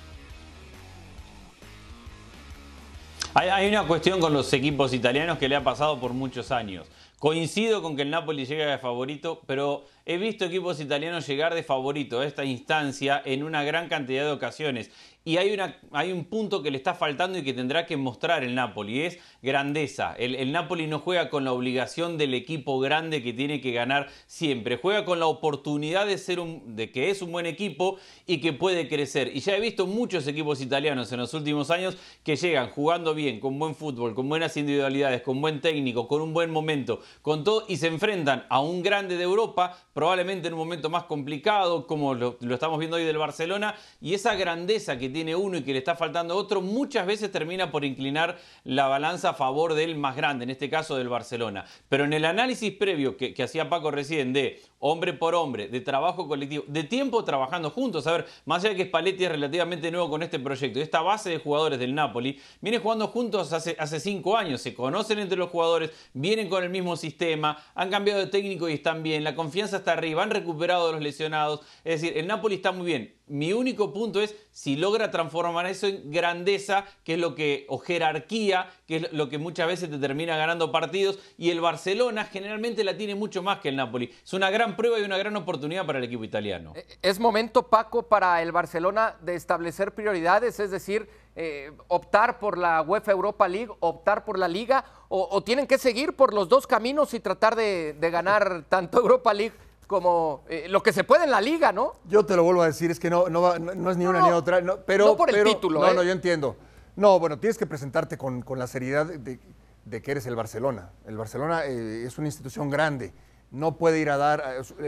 Hay, 3.33 3.49
hay, 3.49 3.69
una 3.69 3.85
cuestión 3.85 4.19
con 4.19 4.33
los 4.33 4.51
equipos 4.53 4.93
italianos 4.93 5.37
que 5.37 5.47
le 5.47 5.55
ha 5.55 5.63
pasado 5.63 5.99
por 5.99 6.13
muchos 6.13 6.51
años. 6.51 6.87
Coincido 7.19 7.81
con 7.81 7.97
que 7.97 8.03
el 8.03 8.11
Napoli 8.11 8.45
llega 8.45 8.65
de 8.65 8.77
favorito, 8.77 9.41
pero 9.45 9.83
he 10.05 10.17
visto 10.17 10.45
equipos 10.45 10.79
italianos 10.79 11.27
llegar 11.27 11.53
de 11.53 11.63
favorito 11.63 12.21
a 12.21 12.25
esta 12.25 12.45
instancia 12.45 13.21
en 13.25 13.43
una 13.43 13.61
gran 13.65 13.89
cantidad 13.89 14.23
de 14.23 14.31
ocasiones. 14.31 14.89
Y 15.25 15.35
hay, 15.35 15.51
una, 15.51 15.77
hay 15.91 16.13
un 16.13 16.23
punto 16.23 16.63
que 16.63 16.71
le 16.71 16.77
está 16.77 16.95
faltando 16.95 17.37
y 17.37 17.43
que 17.43 17.53
tendrá 17.53 17.85
que 17.85 17.97
mostrar 17.97 18.43
el 18.43 18.55
Napoli, 18.55 19.01
es 19.01 19.19
grandeza. 19.43 20.15
El, 20.17 20.33
el, 20.33 20.53
Napoli 20.53 20.87
no 20.87 20.99
juega 20.99 21.29
con 21.29 21.43
la 21.43 21.51
obligación 21.51 22.17
del 22.17 22.33
equipo 22.33 22.79
grande 22.79 23.21
que 23.21 23.33
tiene 23.33 23.59
que 23.59 23.73
ganar 23.73 24.07
siempre, 24.25 24.77
juega 24.77 25.03
con 25.03 25.19
la 25.19 25.27
oportunidad 25.27 26.07
de, 26.07 26.17
ser 26.17 26.39
un, 26.39 26.75
de 26.75 26.91
que 26.91 27.09
es 27.09 27.21
un 27.21 27.33
buen 27.33 27.45
equipo 27.45 27.97
y 28.25 28.39
que 28.39 28.53
puede 28.53 28.87
crecer. 28.87 29.29
Y 29.35 29.41
ya 29.41 29.57
he 29.57 29.59
visto 29.59 29.85
muchos 29.85 30.25
equipos 30.25 30.61
italianos 30.61 31.11
en 31.11 31.19
los 31.19 31.33
últimos 31.33 31.69
años 31.69 31.97
que 32.23 32.37
llegan 32.37 32.69
jugando 32.69 33.13
bien, 33.13 33.41
con 33.41 33.59
buen 33.59 33.75
fútbol, 33.75 34.15
con 34.15 34.29
buenas 34.29 34.55
individualidades, 34.55 35.21
con 35.21 35.41
buen 35.41 35.59
técnico, 35.59 36.07
con 36.07 36.21
un 36.21 36.33
buen 36.33 36.49
momento, 36.49 37.01
con 37.21 37.43
todo, 37.43 37.65
y 37.67 37.77
se 37.77 37.87
enfrentan 37.87 38.45
a 38.49 38.59
un 38.59 38.81
grande 38.81 39.17
de 39.17 39.23
Europa, 39.23 39.77
probablemente 39.93 40.47
en 40.47 40.53
un 40.53 40.59
momento 40.59 40.89
más 40.89 41.03
complicado, 41.03 41.87
como 41.87 42.13
lo, 42.13 42.37
estamos 42.51 42.79
viendo 42.79 42.97
hoy 42.97 43.03
del 43.03 43.17
Barcelona, 43.17 43.75
y 44.01 44.13
esa 44.13 44.35
grandeza 44.35 44.97
que 44.97 45.09
tiene 45.09 45.35
uno 45.35 45.57
y 45.57 45.63
que 45.63 45.73
le 45.73 45.79
está 45.79 45.95
faltando 45.95 46.35
otro, 46.35 46.61
muchas 46.61 47.05
veces 47.05 47.31
termina 47.31 47.71
por 47.71 47.85
inclinar 47.85 48.37
la 48.63 48.87
balanza 48.87 49.29
a 49.29 49.33
favor 49.33 49.73
del 49.73 49.95
más 49.95 50.15
grande, 50.15 50.43
en 50.43 50.49
este 50.49 50.69
caso 50.69 50.95
del 50.95 51.09
Barcelona. 51.09 51.65
Pero 51.89 52.05
en 52.05 52.13
el 52.13 52.25
análisis 52.25 52.71
previo 52.73 53.17
que, 53.17 53.33
que 53.33 53.43
hacía 53.43 53.69
Paco 53.69 53.91
recién 53.91 54.33
de 54.33 54.61
hombre 54.79 55.13
por 55.13 55.35
hombre, 55.35 55.67
de 55.67 55.81
trabajo 55.81 56.27
colectivo, 56.27 56.63
de 56.67 56.83
tiempo 56.83 57.23
trabajando 57.23 57.69
juntos, 57.69 58.07
a 58.07 58.13
ver, 58.13 58.25
más 58.45 58.63
allá 58.63 58.71
de 58.71 58.77
que 58.77 58.85
Spalletti 58.85 59.25
es 59.25 59.31
relativamente 59.31 59.91
nuevo 59.91 60.09
con 60.09 60.23
este 60.23 60.39
proyecto, 60.39 60.79
esta 60.79 61.01
base 61.01 61.29
de 61.29 61.37
jugadores 61.37 61.79
del 61.79 61.93
Napoli 61.93 62.39
viene 62.61 62.79
jugando 62.79 63.07
juntos 63.07 63.53
hace, 63.53 63.75
hace 63.77 63.99
cinco 63.99 64.37
años, 64.37 64.61
se 64.61 64.73
conocen 64.73 65.19
entre 65.19 65.37
los 65.37 65.49
jugadores, 65.49 65.91
vienen 66.13 66.49
con 66.49 66.63
el 66.63 66.69
mismo 66.69 66.95
sistema, 66.95 67.57
han 67.75 67.89
cambiado 67.89 68.19
de 68.19 68.27
técnico 68.27 68.69
y 68.69 68.73
están 68.73 69.03
bien, 69.03 69.23
la 69.23 69.35
confianza 69.35 69.77
está 69.77 69.93
arriba, 69.93 70.23
han 70.23 70.31
recuperado 70.31 70.89
a 70.89 70.91
los 70.93 71.01
lesionados, 71.01 71.61
es 71.83 72.01
decir, 72.01 72.17
el 72.17 72.27
Napoli 72.27 72.55
está 72.55 72.71
muy 72.71 72.85
bien. 72.85 73.18
Mi 73.29 73.53
único 73.53 73.93
punto 73.93 74.21
es 74.21 74.35
si 74.51 74.75
logra 74.75 75.11
transformar 75.11 75.67
eso 75.67 75.87
en 75.87 76.11
grandeza, 76.11 76.85
que 77.03 77.13
es 77.13 77.19
lo 77.19 77.35
que, 77.35 77.65
o 77.69 77.77
jerarquía, 77.77 78.69
que 78.87 78.97
es 78.97 79.13
lo 79.13 79.29
que 79.29 79.37
muchas 79.37 79.67
veces 79.67 79.89
te 79.89 79.99
termina 79.99 80.35
ganando 80.35 80.71
partidos, 80.71 81.19
y 81.37 81.51
el 81.51 81.61
Barcelona 81.61 82.25
generalmente 82.25 82.83
la 82.83 82.97
tiene 82.97 83.13
mucho 83.13 83.43
más 83.43 83.59
que 83.59 83.69
el 83.69 83.75
Napoli. 83.75 84.11
Es 84.23 84.33
una 84.33 84.49
gran 84.49 84.75
prueba 84.75 84.99
y 84.99 85.03
una 85.03 85.17
gran 85.17 85.35
oportunidad 85.35 85.85
para 85.85 85.99
el 85.99 86.05
equipo 86.05 86.23
italiano. 86.23 86.73
Es 87.01 87.19
momento, 87.19 87.67
Paco, 87.67 88.03
para 88.03 88.41
el 88.41 88.51
Barcelona 88.51 89.15
de 89.21 89.35
establecer 89.35 89.93
prioridades, 89.93 90.59
es 90.59 90.71
decir, 90.71 91.07
eh, 91.35 91.71
optar 91.87 92.39
por 92.39 92.57
la 92.57 92.81
UEFA 92.81 93.11
Europa 93.11 93.47
League, 93.47 93.71
optar 93.79 94.25
por 94.25 94.39
la 94.39 94.47
Liga, 94.47 94.83
o, 95.07 95.41
tienen 95.43 95.67
que 95.67 95.77
seguir 95.77 96.15
por 96.15 96.33
los 96.33 96.49
dos 96.49 96.67
caminos 96.67 97.13
y 97.13 97.19
tratar 97.19 97.55
de 97.55 97.95
ganar 98.11 98.65
tanto 98.69 98.99
Europa 98.99 99.33
League 99.33 99.53
como 99.89 100.43
eh, 100.47 100.67
lo 100.69 100.83
que 100.83 100.93
se 100.93 101.03
puede 101.03 101.23
en 101.23 101.31
la 101.31 101.41
liga, 101.41 101.71
¿no? 101.71 101.93
Yo 102.05 102.23
te 102.23 102.35
lo 102.35 102.43
vuelvo 102.43 102.61
a 102.61 102.67
decir, 102.67 102.91
es 102.91 102.99
que 102.99 103.09
no, 103.09 103.27
no, 103.27 103.57
no, 103.57 103.73
no 103.73 103.89
es 103.89 103.97
ni 103.97 104.05
una 104.05 104.19
no, 104.19 104.27
ni 104.27 104.31
otra. 104.31 104.61
No, 104.61 104.77
pero, 104.85 105.07
no 105.07 105.17
por 105.17 105.29
el 105.29 105.35
pero, 105.37 105.49
título. 105.49 105.79
No, 105.79 105.87
¿eh? 105.87 105.95
no, 105.95 106.03
yo 106.03 106.11
entiendo. 106.11 106.55
No, 106.95 107.19
bueno, 107.19 107.39
tienes 107.39 107.57
que 107.57 107.65
presentarte 107.65 108.15
con, 108.15 108.43
con 108.43 108.59
la 108.59 108.67
seriedad 108.67 109.07
de, 109.07 109.39
de, 109.85 110.01
que 110.03 110.11
eres 110.11 110.27
el 110.27 110.35
Barcelona. 110.35 110.91
El 111.07 111.17
Barcelona 111.17 111.65
eh, 111.65 112.03
es 112.05 112.19
una 112.19 112.27
institución 112.27 112.69
grande. 112.69 113.15
No 113.49 113.77
puede 113.77 113.97
ir 113.97 114.11
a 114.11 114.17
dar, 114.17 114.43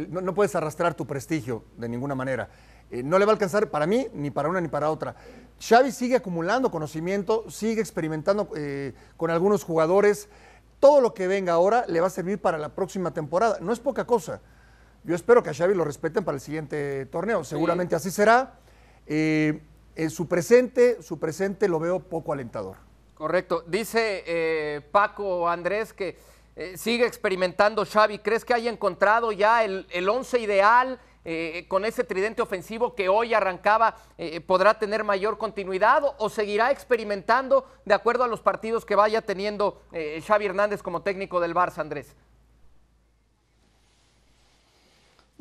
no, 0.09 0.21
no 0.21 0.35
puedes 0.35 0.53
arrastrar 0.53 0.93
tu 0.93 1.07
prestigio 1.07 1.63
de 1.77 1.89
ninguna 1.89 2.13
manera. 2.13 2.49
Eh, 2.91 3.01
no 3.01 3.17
le 3.17 3.25
va 3.25 3.31
a 3.31 3.33
alcanzar 3.33 3.71
para 3.71 3.87
mí, 3.87 4.05
ni 4.13 4.29
para 4.29 4.49
una 4.49 4.61
ni 4.61 4.67
para 4.67 4.91
otra. 4.91 5.15
Xavi 5.59 5.91
sigue 5.91 6.17
acumulando 6.17 6.69
conocimiento, 6.69 7.49
sigue 7.49 7.81
experimentando 7.81 8.49
con 9.17 9.31
algunos 9.31 9.63
jugadores. 9.63 10.29
Todo 10.79 11.01
lo 11.01 11.15
que 11.15 11.25
venga 11.27 11.53
ahora 11.53 11.85
le 11.87 12.01
va 12.01 12.05
a 12.05 12.11
servir 12.11 12.39
para 12.39 12.59
la 12.59 12.69
próxima 12.69 13.11
temporada. 13.11 13.57
No 13.61 13.73
es 13.73 13.79
poca 13.79 14.05
cosa. 14.05 14.41
Yo 15.03 15.15
espero 15.15 15.41
que 15.41 15.49
a 15.49 15.53
Xavi 15.53 15.73
lo 15.73 15.83
respeten 15.83 16.23
para 16.23 16.35
el 16.35 16.41
siguiente 16.41 17.05
torneo. 17.07 17.43
Seguramente 17.43 17.91
sí. 17.91 17.95
así 17.95 18.11
será. 18.11 18.59
Eh, 19.07 19.59
en 19.95 20.09
su 20.09 20.27
presente, 20.27 21.01
su 21.01 21.19
presente 21.19 21.67
lo 21.67 21.79
veo 21.79 21.99
poco 21.99 22.33
alentador. 22.33 22.77
Correcto. 23.15 23.63
Dice 23.67 24.23
eh, 24.25 24.81
Paco 24.91 25.49
Andrés 25.49 25.93
que 25.93 26.17
eh, 26.55 26.77
sigue 26.77 27.05
experimentando 27.05 27.83
Xavi. 27.83 28.19
¿Crees 28.19 28.45
que 28.45 28.53
haya 28.53 28.69
encontrado 28.69 29.31
ya 29.31 29.63
el, 29.63 29.87
el 29.91 30.07
once 30.07 30.39
ideal? 30.39 30.99
Con 31.67 31.85
ese 31.85 32.03
tridente 32.03 32.41
ofensivo 32.41 32.95
que 32.95 33.07
hoy 33.07 33.35
arrancaba, 33.35 33.95
podrá 34.47 34.79
tener 34.79 35.03
mayor 35.03 35.37
continuidad 35.37 36.01
o, 36.17 36.29
seguirá 36.29 36.71
experimentando 36.71 37.63
de 37.85 37.93
acuerdo 37.93 38.23
a 38.23 38.27
los 38.27 38.41
partidos 38.41 38.85
que 38.85 38.95
vaya 38.95 39.21
teniendo 39.21 39.83
Xavi 40.25 40.47
Hernández 40.47 40.81
como 40.81 41.03
técnico 41.03 41.39
del 41.39 41.53
Barça, 41.53 41.77
Andrés? 41.77 42.15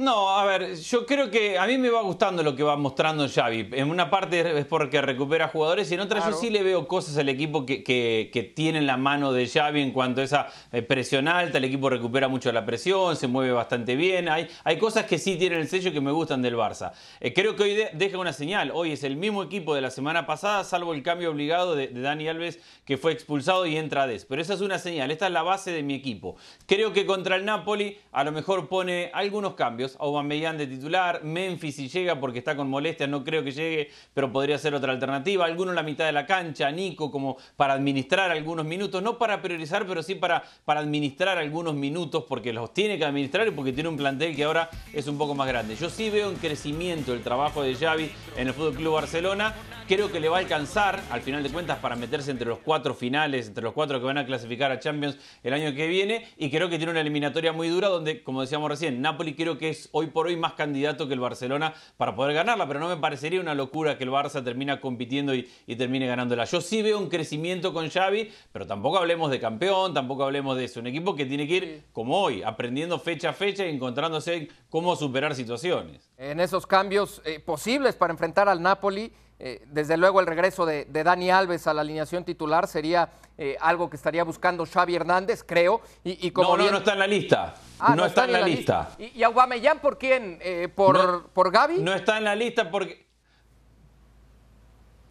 No, 0.01 0.31
a 0.31 0.47
ver, 0.47 0.77
yo 0.77 1.05
creo 1.05 1.31
que 1.31 1.59
a 1.59 1.67
mí 1.67 1.77
me 1.77 1.91
va 1.91 2.01
gustando 2.01 2.43
lo 2.43 2.57
que 2.57 2.63
va 2.63 2.75
mostrando 2.75 3.29
Xavi. 3.29 3.69
En 3.73 3.91
una 3.91 4.09
parte 4.09 4.59
es 4.59 4.65
porque 4.65 5.03
recupera 5.03 5.49
jugadores 5.49 5.91
y 5.91 5.95
en 5.95 6.01
otra 6.01 6.27
yo 6.27 6.35
sí 6.35 6.49
le 6.49 6.63
veo 6.63 6.89
cosas 6.89 7.19
al 7.19 7.29
equipo 7.29 7.67
que, 7.67 7.85
que, 7.85 8.53
tienen 8.57 8.87
la 8.87 8.97
mano 8.97 9.31
de 9.31 9.47
Xavi 9.47 9.83
en 9.83 9.93
cuanto 9.93 10.23
a 10.23 10.25
esa 10.25 10.47
eh, 10.73 10.81
presión 10.81 11.29
alta. 11.29 11.59
El 11.59 11.65
equipo 11.65 11.91
recupera 11.91 12.29
mucho 12.29 12.51
la 12.51 12.65
presión, 12.65 13.15
se 13.15 13.27
mueve 13.27 13.53
bastante 13.53 13.95
bien. 13.95 14.31
Hay, 14.31 14.49
hay 14.65 14.79
cosas 14.79 15.05
que 15.05 15.19
sí 15.19 15.37
tienen 15.37 15.61
el 15.61 15.69
sello 15.69 15.93
que 15.93 16.01
me 16.01 16.13
gustan 16.13 16.41
del 16.41 16.57
Barça. 16.57 16.93
Eh, 17.21 17.35
creo 17.35 17.55
que 17.55 17.65
hoy 17.65 17.79
deja 17.93 18.17
una 18.17 18.33
señal. 18.33 18.71
Hoy 18.73 18.93
es 18.93 19.05
el 19.05 19.19
mismo 19.19 19.43
equipo 19.43 19.75
de 19.75 19.83
la 19.83 19.91
semana 19.91 20.25
pasada, 20.25 20.65
salvo 20.65 20.95
el 20.95 21.03
cambio 21.03 21.31
obligado 21.31 21.77
de, 21.77 21.89
Dani 21.89 22.27
Alves 22.27 22.59
que 22.87 22.97
fue 22.97 23.13
expulsado 23.13 23.67
y 23.67 23.77
entra 23.77 24.07
Des. 24.07 24.25
Pero 24.25 24.41
esa 24.41 24.55
es 24.55 24.63
una 24.63 24.79
señal. 24.79 25.11
Esta 25.11 25.27
es 25.27 25.33
la 25.33 25.43
base 25.43 25.73
de 25.73 25.83
mi 25.83 25.93
equipo. 25.93 26.37
Creo 26.65 26.95
que 26.95 27.05
contra 27.05 27.37
el 27.37 27.45
Napoli 27.45 27.99
a 28.13 28.25
lo 28.25 28.33
mejor 28.33 28.67
pone 28.71 29.11
algunos 29.13 29.53
cambios 29.53 29.90
cambios. 29.91 29.97
Aubameyang 30.01 30.59
de 30.59 30.67
titular, 30.67 31.23
Memphis 31.25 31.77
si 31.77 31.89
llega 31.89 32.19
porque 32.19 32.39
está 32.39 32.57
con 32.57 32.69
molestias, 32.69 33.09
no 33.09 33.25
creo 33.25 33.43
que 33.43 33.53
llegue, 33.53 33.91
pero 34.15 34.33
podría 34.33 34.59
ser 34.59 34.75
otra 34.75 34.93
alternativa. 34.93 35.45
Alguno 35.45 35.71
en 35.71 35.77
la 35.77 35.83
mitad 35.83 36.07
de 36.07 36.13
la 36.13 36.27
cancha, 36.27 36.71
Nico 36.71 37.11
como 37.11 37.37
para 37.57 37.75
administrar 37.75 38.31
algunos 38.31 38.67
minutos, 38.67 39.03
no 39.03 39.19
para 39.19 39.41
priorizar, 39.41 39.87
pero 39.87 40.03
sí 40.03 40.15
para, 40.15 40.43
para 40.65 40.81
administrar 40.81 41.39
algunos 41.39 41.75
minutos 41.75 42.25
porque 42.29 42.53
los 42.53 42.73
tiene 42.75 42.99
que 42.99 43.05
administrar 43.05 43.47
y 43.49 43.51
porque 43.51 43.73
tiene 43.73 43.89
un 43.89 43.97
plantel 43.97 44.35
que 44.35 44.45
ahora 44.45 44.71
es 44.93 45.07
un 45.07 45.19
poco 45.19 45.35
más 45.35 45.49
grande. 45.49 45.77
Yo 45.77 45.91
sí 45.91 46.11
veo 46.11 46.31
en 46.31 46.37
crecimiento 46.37 47.13
el 47.13 47.23
trabajo 47.23 47.63
de 47.63 47.75
Xavi 47.75 48.11
en 48.37 48.49
el 48.49 48.55
Fútbol 48.55 48.75
Club 48.75 48.95
Barcelona. 48.95 49.55
Creo 49.91 50.13
que 50.13 50.21
le 50.21 50.29
va 50.29 50.37
a 50.37 50.39
alcanzar, 50.39 51.03
al 51.11 51.21
final 51.21 51.43
de 51.43 51.51
cuentas, 51.51 51.79
para 51.81 51.97
meterse 51.97 52.31
entre 52.31 52.47
los 52.47 52.61
cuatro 52.61 52.95
finales, 52.95 53.49
entre 53.49 53.65
los 53.65 53.73
cuatro 53.73 53.99
que 53.99 54.07
van 54.07 54.19
a 54.19 54.25
clasificar 54.25 54.71
a 54.71 54.79
Champions 54.79 55.19
el 55.43 55.53
año 55.53 55.75
que 55.75 55.89
viene. 55.89 56.29
Y 56.37 56.49
creo 56.49 56.69
que 56.69 56.77
tiene 56.77 56.93
una 56.93 57.01
eliminatoria 57.01 57.53
muy 57.53 57.69
dura 57.69 57.89
donde, 57.89 58.23
como 58.23 58.41
decíamos 58.41 58.71
recién, 58.71 59.03
Napoli 59.03 59.35
creo 59.35 59.59
que 59.59 59.71
es 59.71 59.89
hoy 59.91 60.07
por 60.07 60.29
hoy 60.29 60.37
más 60.37 60.53
candidato 60.53 61.09
que 61.09 61.15
el 61.15 61.19
Barcelona 61.19 61.75
para 61.97 62.15
poder 62.15 62.35
ganarla, 62.35 62.69
pero 62.69 62.79
no 62.79 62.89
me 62.89 62.99
parecería 62.99 63.41
una 63.41 63.57
locura 63.57 63.99
que 63.99 64.05
el 64.05 64.11
Barça 64.11 64.45
termina 64.45 64.81
compitiendo 64.81 65.35
y, 65.35 65.49
termine 65.77 66.07
ganándola. 66.07 66.45
Yo 66.45 66.61
sí 66.61 66.83
veo 66.83 66.97
un 66.97 67.09
crecimiento 67.09 67.73
con 67.73 67.91
Xavi, 67.91 68.31
pero 68.53 68.69
tampoco 68.69 68.97
hablemos 68.97 69.29
de 69.33 69.41
campeón, 69.41 69.93
tampoco 69.93 70.23
hablemos 70.23 70.57
de 70.57 70.67
eso. 70.67 70.79
Un 70.79 70.87
equipo 70.87 71.17
que 71.17 71.27
tiene 71.27 71.49
que 71.49 71.57
ir, 71.57 71.85
como 71.93 72.17
hoy, 72.17 72.45
aprendiendo 72.45 73.01
fecha 73.01 73.31
a 73.31 73.33
fecha 73.33 73.67
y 73.67 73.75
encontrándose 73.75 74.51
cómo 74.69 74.95
superar 74.95 75.35
situaciones. 75.35 76.13
En 76.17 76.39
esos 76.39 76.65
cambios 76.65 77.21
eh, 77.25 77.41
posibles 77.41 77.97
para 77.97 78.13
enfrentar 78.13 78.49
al 78.49 78.63
Napoli, 78.63 79.13
eh, 79.43 79.63
desde 79.69 79.97
luego 79.97 80.21
el 80.21 80.27
regreso 80.27 80.67
de, 80.67 80.85
Dani 80.85 81.31
Alves 81.31 81.67
a 81.67 81.73
la 81.73 81.81
alineación 81.81 82.25
titular 82.25 82.69
sería 82.69 83.09
eh, 83.39 83.57
algo 83.59 83.89
que 83.89 83.97
estaría 83.97 84.23
buscando 84.23 84.67
Xavi 84.67 84.95
Hernández, 84.95 85.43
creo. 85.43 85.81
Y, 86.05 86.31
como 86.31 86.59
no, 86.59 86.65
no, 86.65 86.71
no 86.73 86.79
está 86.79 86.93
en 86.93 86.99
la 86.99 87.07
lista. 87.07 87.55
Ah, 87.79 87.97
no, 87.97 88.05
está, 88.05 88.27
en 88.27 88.33
la, 88.33 88.43
lista. 88.43 88.91
¿Y, 88.99 89.19
y 89.19 89.23
Aubameyang 89.23 89.79
por 89.79 89.97
quién? 89.97 90.39
Eh, 90.43 90.69
¿Por, 90.69 91.31
¿Por 91.31 91.51
Gaby? 91.51 91.79
No 91.79 91.95
está 91.95 92.19
en 92.19 92.25
la 92.25 92.37
lista 92.37 92.71
porque... 92.71 93.10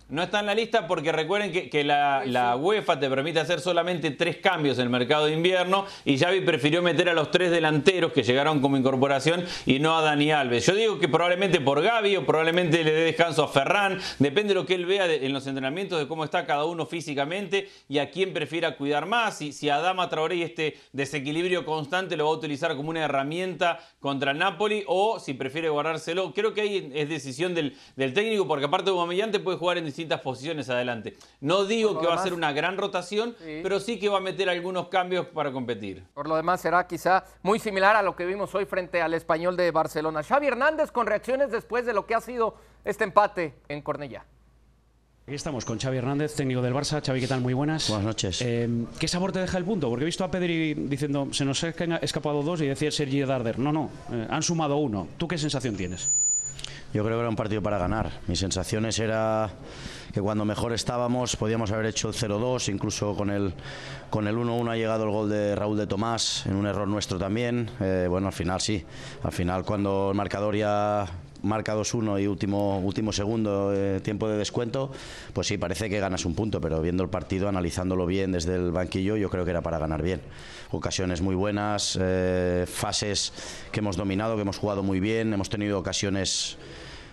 No 0.09 0.23
está 0.23 0.39
en 0.39 0.47
la 0.47 0.55
lista 0.55 0.87
porque 0.87 1.11
recuerden 1.11 1.51
que, 1.51 1.83
la, 1.83 2.55
UEFA 2.59 2.99
te 2.99 3.07
permite 3.07 3.39
hacer 3.39 3.59
solamente 3.59 4.09
tres 4.09 4.37
cambios 4.37 4.79
en 4.79 4.85
el 4.85 4.89
mercado 4.89 5.27
de 5.27 5.33
invierno 5.33 5.85
y 6.03 6.17
Xavi 6.17 6.41
prefirió 6.41 6.81
meter 6.81 7.09
a 7.09 7.13
los 7.13 7.29
tres 7.29 7.51
delanteros 7.51 8.11
que 8.11 8.23
llegaron 8.23 8.59
como 8.59 8.75
incorporación 8.75 9.45
y 9.67 9.77
no 9.77 9.95
a 9.95 10.01
Dani 10.01 10.31
Alves. 10.31 10.65
Yo 10.65 10.73
digo 10.73 10.97
que 10.97 11.07
probablemente 11.07 11.61
por 11.61 11.83
Gaby 11.83 12.17
o 12.17 12.25
probablemente 12.25 12.83
le 12.83 12.91
dé 12.91 13.01
descanso 13.01 13.43
a 13.43 13.49
Ferran, 13.49 13.99
depende 14.17 14.55
de 14.55 14.55
lo 14.55 14.65
que 14.65 14.73
él 14.73 14.87
vea 14.87 15.05
en 15.05 15.31
los 15.31 15.45
entrenamientos 15.45 15.99
de 15.99 16.07
cómo 16.07 16.23
está 16.23 16.47
cada 16.47 16.65
uno 16.65 16.87
físicamente 16.87 17.69
y 17.87 17.99
a 17.99 18.09
quién 18.09 18.33
prefiera 18.33 18.77
cuidar 18.77 19.05
más. 19.05 19.37
Si, 19.37 19.51
si 19.51 19.69
Adama 19.69 20.09
Traoré 20.09 20.37
y 20.37 20.41
este 20.41 20.79
desequilibrio 20.91 21.65
constante 21.65 22.17
lo 22.17 22.25
va 22.25 22.31
a 22.31 22.33
utilizar 22.33 22.75
como 22.75 22.89
una 22.89 23.05
herramienta 23.05 23.79
contra 23.99 24.31
el 24.31 24.39
Napoli 24.39 24.83
o 24.87 25.19
si 25.19 25.35
prefiere 25.35 25.69
guardárselo. 25.69 26.33
Creo 26.33 26.55
que 26.55 26.61
ahí 26.61 26.91
es 26.95 27.09
decisión 27.09 27.53
del, 27.53 27.75
técnico 27.95 28.47
porque 28.47 28.65
aparte 28.65 28.89
de 28.89 28.97
Aubameyang 28.97 29.31
puede 29.43 29.57
jugar 29.57 29.77
en 29.77 29.98
distintas 29.99 30.21
posiciones 30.21 30.69
adelante. 30.69 31.17
No 31.41 31.65
digo 31.65 31.99
que 31.99 32.07
va 32.07 32.15
a 32.15 32.23
ser 32.23 32.33
una 32.33 32.53
gran 32.53 32.77
rotación, 32.77 33.35
pero 33.61 33.79
sí 33.79 33.99
que 33.99 34.07
va 34.07 34.17
a 34.17 34.21
meter 34.21 34.49
algunos 34.49 34.87
cambios 34.87 35.27
para 35.27 35.51
competir. 35.51 36.03
Por 36.13 36.27
lo 36.27 36.37
demás 36.37 36.61
será 36.61 36.87
quizá 36.87 37.25
muy 37.41 37.59
similar 37.59 37.97
a 37.97 38.01
lo 38.01 38.15
que 38.15 38.25
vimos 38.25 38.55
hoy 38.55 38.65
frente 38.65 39.01
al 39.01 39.13
español 39.13 39.57
de 39.57 39.71
Barcelona. 39.71 40.23
Xavi 40.23 40.47
Hernández 40.47 40.91
con 40.91 41.05
reacciones 41.05 41.51
después 41.51 41.85
de 41.85 41.93
lo 41.93 42.05
que 42.05 42.15
ha 42.15 42.21
sido 42.21 42.55
este 42.85 43.03
empate 43.03 43.55
en 43.67 43.81
Cornellá. 43.81 44.25
Aquí 45.25 45.35
estamos 45.35 45.65
con 45.65 45.77
Xavi 45.77 45.97
Hernández, 45.97 46.33
técnico 46.33 46.61
del 46.61 46.73
Barça. 46.73 47.05
Xavi, 47.05 47.19
¿qué 47.19 47.27
tal? 47.27 47.41
Muy 47.41 47.53
buenas. 47.53 47.87
Buenas 47.89 48.05
noches. 48.05 48.41
Eh, 48.41 48.67
¿Qué 48.99 49.07
sabor 49.07 49.31
te 49.31 49.39
deja 49.39 49.57
el 49.57 49.65
punto? 49.65 49.89
Porque 49.89 50.03
he 50.03 50.05
visto 50.05 50.23
a 50.23 50.31
Pedri 50.31 50.73
diciendo, 50.73 51.27
se 51.31 51.45
nos 51.45 51.63
han 51.63 51.99
escapado 52.01 52.41
dos 52.41 52.61
y 52.61 52.67
decía 52.67 52.89
Sergi 52.89 53.21
Darder. 53.21 53.59
No, 53.59 53.71
no, 53.71 53.91
eh, 54.11 54.25
han 54.29 54.41
sumado 54.41 54.77
uno. 54.77 55.07
¿Tú 55.17 55.27
qué 55.27 55.37
sensación 55.37 55.75
tienes? 55.75 56.15
Yo 56.93 57.03
creo 57.03 57.17
que 57.17 57.21
era 57.21 57.29
un 57.29 57.35
partido 57.35 57.61
para 57.61 57.77
ganar. 57.77 58.09
Mis 58.27 58.39
sensaciones 58.39 58.97
era 58.97 59.49
que 60.11 60.21
cuando 60.21 60.43
mejor 60.43 60.73
estábamos 60.73 61.35
podíamos 61.35 61.71
haber 61.71 61.85
hecho 61.85 62.09
el 62.09 62.15
0-2, 62.15 62.73
incluso 62.73 63.15
con 63.15 63.29
el 63.29 63.53
con 64.09 64.27
el 64.27 64.35
1-1 64.35 64.71
ha 64.71 64.75
llegado 64.75 65.03
el 65.03 65.11
gol 65.11 65.29
de 65.29 65.55
Raúl 65.55 65.77
de 65.77 65.85
Tomás, 65.85 66.47
en 66.47 66.55
un 66.55 66.65
error 66.65 66.87
nuestro 66.87 67.19
también. 67.19 67.69
Eh, 67.79 68.07
bueno, 68.09 68.27
al 68.27 68.33
final 68.33 68.59
sí, 68.59 68.83
al 69.21 69.31
final 69.31 69.63
cuando 69.63 70.09
el 70.09 70.17
marcador 70.17 70.55
ya 70.55 71.05
marca 71.43 71.75
2-1 71.75 72.21
y 72.21 72.27
último, 72.27 72.79
último 72.79 73.11
segundo, 73.11 73.73
eh, 73.73 73.99
tiempo 74.01 74.27
de 74.27 74.37
descuento, 74.37 74.91
pues 75.33 75.47
sí, 75.47 75.57
parece 75.57 75.89
que 75.89 75.99
ganas 75.99 76.25
un 76.25 76.35
punto, 76.35 76.61
pero 76.61 76.81
viendo 76.81 77.03
el 77.03 77.09
partido, 77.09 77.47
analizándolo 77.47 78.05
bien 78.05 78.31
desde 78.31 78.55
el 78.55 78.71
banquillo, 78.71 79.17
yo 79.17 79.29
creo 79.29 79.45
que 79.45 79.51
era 79.51 79.61
para 79.61 79.79
ganar 79.79 80.01
bien. 80.01 80.21
Ocasiones 80.71 81.21
muy 81.21 81.35
buenas, 81.35 81.97
eh, 82.01 82.65
fases 82.67 83.33
que 83.71 83.79
hemos 83.79 83.97
dominado, 83.97 84.35
que 84.35 84.41
hemos 84.41 84.57
jugado 84.57 84.83
muy 84.83 84.99
bien, 84.99 85.33
hemos 85.33 85.49
tenido 85.49 85.79
ocasiones 85.79 86.57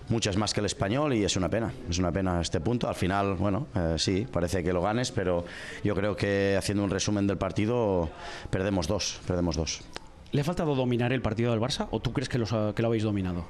muchas 0.09 0.37
más 0.37 0.55
que 0.55 0.61
el 0.61 0.67
español 0.67 1.15
y 1.15 1.25
es 1.25 1.37
una 1.37 1.49
pena, 1.49 1.73
es 1.89 1.99
una 1.99 2.13
pena 2.13 2.41
este 2.41 2.61
punto. 2.61 2.89
Al 2.89 2.95
final, 2.95 3.35
bueno, 3.35 3.67
eh, 3.75 3.95
sí, 3.99 4.27
parece 4.31 4.63
que 4.63 4.73
lo 4.73 4.83
ganes, 4.83 5.11
pero 5.11 5.45
yo 5.83 5.95
creo 5.95 6.17
que 6.17 6.57
haciendo 6.59 6.85
un 6.85 6.91
resumen 6.91 7.27
del 7.27 7.39
partido 7.39 8.11
perdemos 8.51 8.87
dos, 8.87 9.21
perdemos 9.27 9.57
dos. 9.57 9.83
¿Le 10.33 10.41
ha 10.41 10.45
faltado 10.45 10.75
dominar 10.75 11.13
el 11.13 11.23
partido 11.23 11.51
del 11.51 11.61
Barça 11.61 11.89
o 11.91 12.01
tú 12.01 12.13
crees 12.13 12.29
que, 12.29 12.39
que 12.39 12.83
lo 12.83 12.89
habéis 12.89 13.03
dominado? 13.03 13.45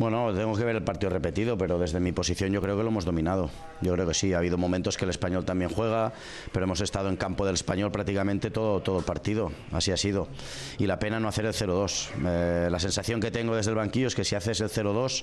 Bueno, 0.00 0.32
tengo 0.32 0.56
que 0.56 0.64
ver 0.64 0.76
el 0.76 0.82
partido 0.82 1.10
repetido, 1.10 1.58
pero 1.58 1.78
desde 1.78 2.00
mi 2.00 2.10
posición 2.10 2.50
yo 2.52 2.62
creo 2.62 2.74
que 2.74 2.82
lo 2.82 2.88
hemos 2.88 3.04
dominado. 3.04 3.50
Yo 3.82 3.92
creo 3.92 4.06
que 4.06 4.14
sí, 4.14 4.32
ha 4.32 4.38
habido 4.38 4.56
momentos 4.56 4.96
que 4.96 5.04
el 5.04 5.10
español 5.10 5.44
también 5.44 5.70
juega, 5.70 6.14
pero 6.52 6.64
hemos 6.64 6.80
estado 6.80 7.10
en 7.10 7.16
campo 7.16 7.44
del 7.44 7.56
español 7.56 7.92
prácticamente 7.92 8.50
todo, 8.50 8.80
todo 8.80 9.00
el 9.00 9.04
partido, 9.04 9.52
así 9.72 9.92
ha 9.92 9.98
sido. 9.98 10.28
Y 10.78 10.86
la 10.86 10.98
pena 10.98 11.20
no 11.20 11.28
hacer 11.28 11.44
el 11.44 11.52
0-2. 11.52 12.12
Eh, 12.26 12.68
la 12.70 12.78
sensación 12.78 13.20
que 13.20 13.30
tengo 13.30 13.54
desde 13.54 13.72
el 13.72 13.76
banquillo 13.76 14.06
es 14.06 14.14
que 14.14 14.24
si 14.24 14.34
haces 14.34 14.62
el 14.62 14.70
0-2, 14.70 15.22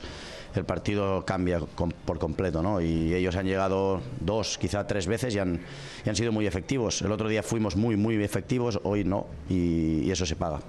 el 0.54 0.64
partido 0.64 1.26
cambia 1.26 1.60
por 2.06 2.20
completo, 2.20 2.62
¿no? 2.62 2.80
Y 2.80 3.16
ellos 3.16 3.36
han 3.36 3.48
llegado 3.48 4.00
dos, 4.20 4.60
quizá 4.60 4.86
tres 4.86 5.08
veces 5.08 5.34
y 5.34 5.40
han, 5.40 5.60
han 6.06 6.16
sido 6.16 6.32
muy 6.32 6.46
efectivos. 6.46 7.02
El 7.02 7.12
otro 7.12 7.30
día 7.30 7.42
fuimos 7.42 7.76
muy, 7.76 7.96
muy 7.96 8.24
efectivos, 8.24 8.80
hoy 8.84 9.04
no, 9.04 9.26
y 9.50 10.12
eso 10.12 10.28
se 10.28 10.36
paga. 10.36 10.60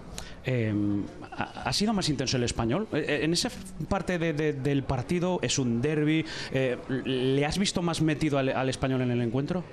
Em, 0.45 1.05
¿Ha 1.31 1.73
sido 1.73 1.93
más 1.93 2.09
intenso 2.09 2.37
el 2.37 2.45
español? 2.45 2.89
Eh, 2.93 3.05
eh, 3.09 3.19
en 3.23 3.33
esa 3.33 3.51
parte 3.89 4.19
del 4.19 4.83
partido 4.83 5.39
es 5.43 5.59
un 5.59 5.81
derby. 5.81 6.25
Eh, 6.53 6.77
¿Le 7.05 7.45
has 7.45 7.59
visto 7.59 7.83
más 7.83 8.01
metido 8.01 8.39
al 8.39 8.69
español 8.69 9.03
en 9.03 9.11
el 9.11 9.23
encuentro? 9.23 9.65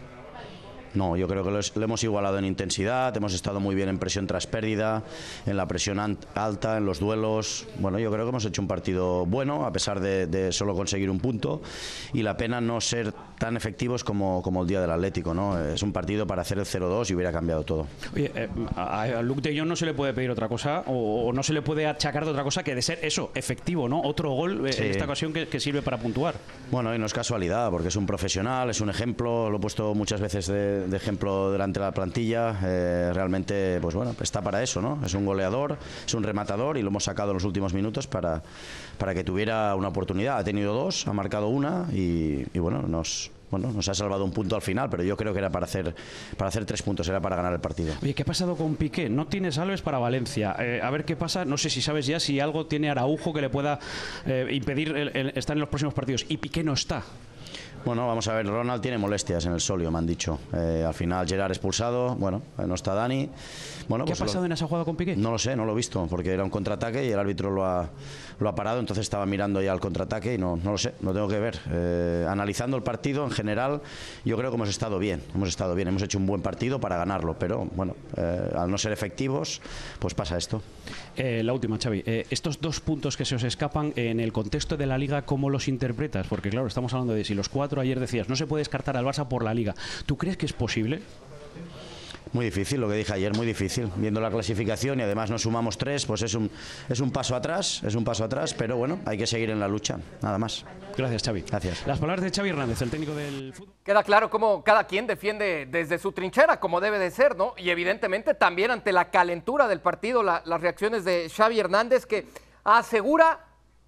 No, 0.96 1.16
yo 1.18 1.28
creo 1.28 1.44
que 1.44 1.52
lo, 1.52 1.84
hemos 1.84 2.04
igualado 2.04 2.38
en 2.40 2.46
intensidad, 2.46 3.16
hemos 3.16 3.34
estado 3.34 3.60
muy 3.60 3.76
bien 3.76 3.90
en 3.90 4.00
presión 4.00 4.28
tras 4.28 4.48
pérdida, 4.48 5.04
en 5.46 5.58
la 5.58 5.68
presión 5.68 6.00
alta, 6.34 6.78
en 6.78 6.86
los 6.86 7.00
duelos. 7.00 7.68
Bueno, 7.80 8.00
yo 8.00 8.12
creo 8.12 8.26
que 8.26 8.30
hemos 8.30 8.46
hecho 8.46 8.62
un 8.62 8.68
partido 8.68 9.26
bueno, 9.26 9.66
a 9.66 9.72
pesar 9.72 10.00
de, 10.00 10.52
solo 10.52 10.74
conseguir 10.76 11.10
un 11.10 11.20
punto, 11.20 11.62
y 12.14 12.24
la 12.24 12.38
pena 12.38 12.62
no 12.62 12.80
ser 12.82 13.14
tan 13.38 13.58
efectivos 13.58 14.04
como, 14.04 14.42
como 14.42 14.62
el 14.62 14.68
día 14.68 14.82
del 14.82 14.92
Atlético. 14.92 15.34
¿no? 15.34 15.60
Es 15.60 15.84
un 15.84 15.92
partido 15.92 16.26
para 16.26 16.42
hacer 16.42 16.58
el 16.58 16.66
0-2 16.66 17.10
y 17.10 17.16
hubiera 17.16 17.32
cambiado 17.32 17.64
todo. 17.64 17.88
Oye, 18.14 18.32
eh, 18.36 18.50
a 18.76 19.22
Luke 19.22 19.42
de 19.42 19.58
Jong 19.58 19.68
no 19.68 19.76
se 19.76 19.86
le 19.86 19.94
puede 19.94 20.14
pedir 20.14 20.30
otra 20.32 20.48
cosa, 20.48 20.84
o, 20.88 21.32
no 21.34 21.44
se 21.44 21.54
le 21.54 21.62
puede 21.62 21.86
achacar 21.86 22.26
de 22.26 22.32
otra 22.32 22.44
cosa 22.44 22.64
que 22.64 22.76
de 22.76 22.82
ser 22.82 23.00
eso, 23.02 23.32
efectivo, 23.36 23.90
¿no? 23.90 24.02
Otro 24.02 24.32
gol 24.32 24.68
eh, 24.68 24.76
en 24.78 24.92
esta 24.92 25.06
ocasión 25.06 25.34
que, 25.34 25.60
sirve 25.60 25.82
para 25.82 25.98
puntuar. 25.98 26.36
Bueno, 26.70 26.94
y 26.94 27.00
no 27.00 27.06
es 27.06 27.14
casualidad, 27.14 27.72
porque 27.72 27.88
es 27.88 27.96
un 27.96 28.06
profesional, 28.06 28.70
es 28.70 28.82
un 28.82 28.90
ejemplo, 28.90 29.50
lo 29.50 29.58
he 29.58 29.60
puesto 29.60 29.96
muchas 29.96 30.20
veces 30.20 30.48
de 30.48 30.85
de, 30.88 30.98
ejemplo 30.98 31.52
delante 31.52 31.80
de 31.80 31.86
la 31.86 31.92
plantilla. 31.92 32.60
Eh, 32.64 33.12
realmente, 33.14 33.80
pues 33.82 33.96
bueno, 33.96 34.16
está 34.20 34.42
para 34.42 34.64
eso, 34.64 34.82
¿no? 34.82 35.00
Es 35.06 35.14
un 35.14 35.26
goleador, 35.26 35.78
es 36.06 36.14
un 36.14 36.24
rematador 36.24 36.78
y 36.78 36.82
lo 36.82 36.90
hemos 36.90 37.04
sacado 37.04 37.32
en 37.32 37.36
los 37.36 37.44
últimos 37.44 37.74
minutos 37.74 38.08
para, 38.08 38.42
para 38.98 39.14
que 39.14 39.24
tuviera 39.24 39.76
una 39.76 39.90
oportunidad. 39.90 40.38
Ha 40.38 40.44
tenido 40.44 40.74
dos, 40.74 41.08
ha 41.08 41.14
marcado 41.14 41.48
una 41.48 41.86
y, 41.92 42.44
bueno, 42.58 42.82
nos, 42.84 43.32
bueno, 43.52 43.72
nos 43.72 43.88
ha 43.90 43.94
salvado 43.94 44.24
un 44.24 44.32
punto 44.32 44.56
al 44.56 44.62
final, 44.62 44.90
pero 44.90 45.04
yo 45.04 45.16
creo 45.18 45.34
que 45.34 45.40
era 45.40 45.50
para 45.50 45.66
hacer, 45.66 45.96
para 46.38 46.50
hacer 46.50 46.66
tres 46.66 46.82
puntos, 46.82 47.08
era 47.08 47.20
para 47.20 47.36
ganar 47.36 47.54
el 47.54 47.60
partido. 47.60 47.94
Oye, 48.02 48.14
¿qué 48.14 48.24
ha 48.24 48.26
pasado 48.26 48.56
con 48.56 48.76
Piqué? 48.76 49.10
No 49.10 49.28
tienes 49.28 49.58
Alves 49.58 49.82
para 49.82 50.00
Valencia. 50.00 50.56
Eh, 50.60 50.80
a 50.82 50.90
ver 50.90 51.06
qué 51.06 51.16
pasa. 51.16 51.46
No 51.46 51.58
sé 51.58 51.70
si 51.70 51.82
sabes 51.82 52.06
ya 52.08 52.20
si 52.20 52.40
algo 52.40 52.66
tiene 52.66 52.90
Araujo 52.90 53.34
que 53.34 53.42
le 53.42 53.50
pueda 53.50 53.80
eh, 54.26 54.48
impedir 54.52 54.96
estar 55.36 55.56
en 55.56 55.62
los 55.62 55.70
próximos 55.70 55.94
partidos. 55.94 56.26
Y 56.30 56.38
Piqué 56.38 56.64
no 56.64 56.74
está. 56.74 57.04
Bueno, 57.86 58.08
vamos 58.08 58.28
a 58.28 58.34
ver, 58.34 58.48
Ronald 58.48 58.82
tiene 58.82 58.98
molestias 58.98 59.46
en 59.46 59.54
el 59.54 59.62
solio, 59.62 59.92
me 59.92 60.00
han 60.00 60.08
dicho. 60.08 60.40
Eh, 60.52 60.84
al 60.88 60.96
final 60.96 61.28
Gerard 61.28 61.52
expulsado, 61.52 62.16
bueno, 62.16 62.42
no 62.58 62.74
está 62.74 62.96
Dani. 62.96 63.30
Bueno, 63.88 64.06
¿Qué 64.06 64.14
ha 64.14 64.16
pues 64.16 64.28
pasado 64.28 64.44
en 64.44 64.54
esa 64.54 64.66
jugada 64.66 64.86
con 64.86 64.96
Piqué? 64.96 65.16
No 65.16 65.30
lo 65.30 65.38
sé, 65.38 65.56
no 65.56 65.66
lo 65.66 65.74
he 65.74 65.76
visto, 65.76 66.08
porque 66.10 66.32
era 66.32 66.44
un 66.44 66.50
contraataque 66.50 67.06
y 67.06 67.12
el 67.12 67.20
árbitro 67.20 67.52
lo 67.52 67.64
ha, 67.64 67.88
lo 68.40 68.50
ha 68.50 68.56
parado, 68.56 68.80
entonces 68.80 69.04
estaba 69.04 69.28
mirando 69.28 69.62
ya 69.62 69.72
el 69.72 69.80
contraataque 69.80 70.34
y 70.34 70.40
no, 70.40 70.56
no 70.56 70.72
lo 70.72 70.80
sé, 70.80 70.96
no 71.02 71.14
tengo 71.14 71.28
que 71.28 71.40
ver. 71.40 71.60
Eh, 71.70 72.26
analizando 72.28 72.76
el 72.76 72.82
partido 72.82 73.24
en 73.24 73.30
general, 73.30 73.82
yo 74.26 74.36
creo 74.36 74.50
que 74.50 74.56
hemos 74.56 74.70
estado 74.70 74.98
bien, 74.98 75.22
hemos 75.36 75.50
estado 75.50 75.76
bien, 75.76 75.88
hemos 75.88 76.02
hecho 76.02 76.18
un 76.18 76.26
buen 76.26 76.42
partido 76.42 76.80
para 76.80 76.98
ganarlo, 76.98 77.38
pero 77.38 77.68
bueno, 77.76 77.96
eh, 78.18 78.52
al 78.58 78.72
no 78.72 78.80
ser 78.80 78.94
efectivos, 78.94 79.62
pues 80.00 80.16
pasa 80.16 80.38
esto. 80.38 80.64
la 81.18 81.54
última, 81.54 81.78
Xavi. 81.78 82.04
estos 82.32 82.60
dos 82.60 82.80
puntos 82.80 83.16
que 83.16 83.26
se 83.26 83.36
os 83.36 83.44
escapan 83.44 83.94
en 83.96 84.20
el 84.20 84.34
contexto 84.34 84.76
de 84.76 84.88
la 84.88 84.98
liga, 84.98 85.22
¿cómo 85.22 85.52
los 85.52 85.68
interpretas? 85.68 86.26
Porque 86.26 86.50
claro, 86.50 86.66
estamos 86.66 86.92
hablando 86.92 87.14
de 87.14 87.24
si 87.24 87.36
los 87.36 87.48
cuatro 87.48 87.75
ayer 87.82 88.00
decías, 88.00 88.30
no 88.30 88.36
se 88.36 88.48
puede 88.48 88.62
descartar 88.62 88.98
al 88.98 89.06
Barça 89.06 89.28
por 89.28 89.44
la 89.44 89.54
liga. 89.54 89.76
¿Tú 90.06 90.18
crees 90.18 90.38
que 90.38 90.46
es 90.46 90.54
posible? 90.54 91.02
Muy 92.36 92.44
difícil, 92.44 92.82
lo 92.82 92.90
que 92.90 92.96
dije 92.96 93.14
ayer, 93.14 93.34
muy 93.34 93.46
difícil. 93.46 93.90
Viendo 93.96 94.20
la 94.20 94.30
clasificación 94.30 95.00
y 95.00 95.04
además 95.04 95.30
nos 95.30 95.44
sumamos 95.44 95.78
tres, 95.78 96.06
pues 96.06 96.22
es 96.22 96.34
un, 96.34 96.52
es 96.90 97.00
un 97.00 97.10
paso 97.10 97.34
atrás, 97.34 97.82
es 97.82 97.96
un 97.96 98.04
paso 98.04 98.26
atrás, 98.26 98.54
pero 98.54 98.76
bueno, 98.76 99.00
hay 99.06 99.18
que 99.18 99.26
seguir 99.26 99.52
en 99.52 99.60
la 99.62 99.70
lucha, 99.70 100.00
nada 100.22 100.38
más. 100.38 100.66
Gracias, 100.98 101.24
Xavi. 101.24 101.46
Gracias. 101.48 101.88
Las 101.88 101.98
palabras 101.98 102.26
de 102.26 102.32
Xavi 102.32 102.50
Hernández, 102.50 102.82
el 102.82 102.90
técnico 102.90 103.16
del 103.16 103.54
fútbol. 103.54 103.74
Queda 103.86 104.04
claro 104.04 104.30
cómo 104.30 104.66
cada 104.66 104.86
quien 104.86 105.08
defiende 105.08 105.66
desde 105.72 105.98
su 105.98 106.12
trinchera, 106.12 106.60
como 106.60 106.82
debe 106.82 107.00
de 107.00 107.10
ser, 107.10 107.38
¿no? 107.38 107.54
Y 107.58 107.70
evidentemente 107.70 108.34
también 108.34 108.70
ante 108.72 108.92
la 108.92 109.12
calentura 109.12 109.70
del 109.70 109.80
partido, 109.80 110.22
las 110.22 110.62
reacciones 110.62 111.06
de 111.06 111.30
Xavi 111.34 111.58
Hernández 111.58 112.06
que 112.06 112.28
asegura 112.66 113.46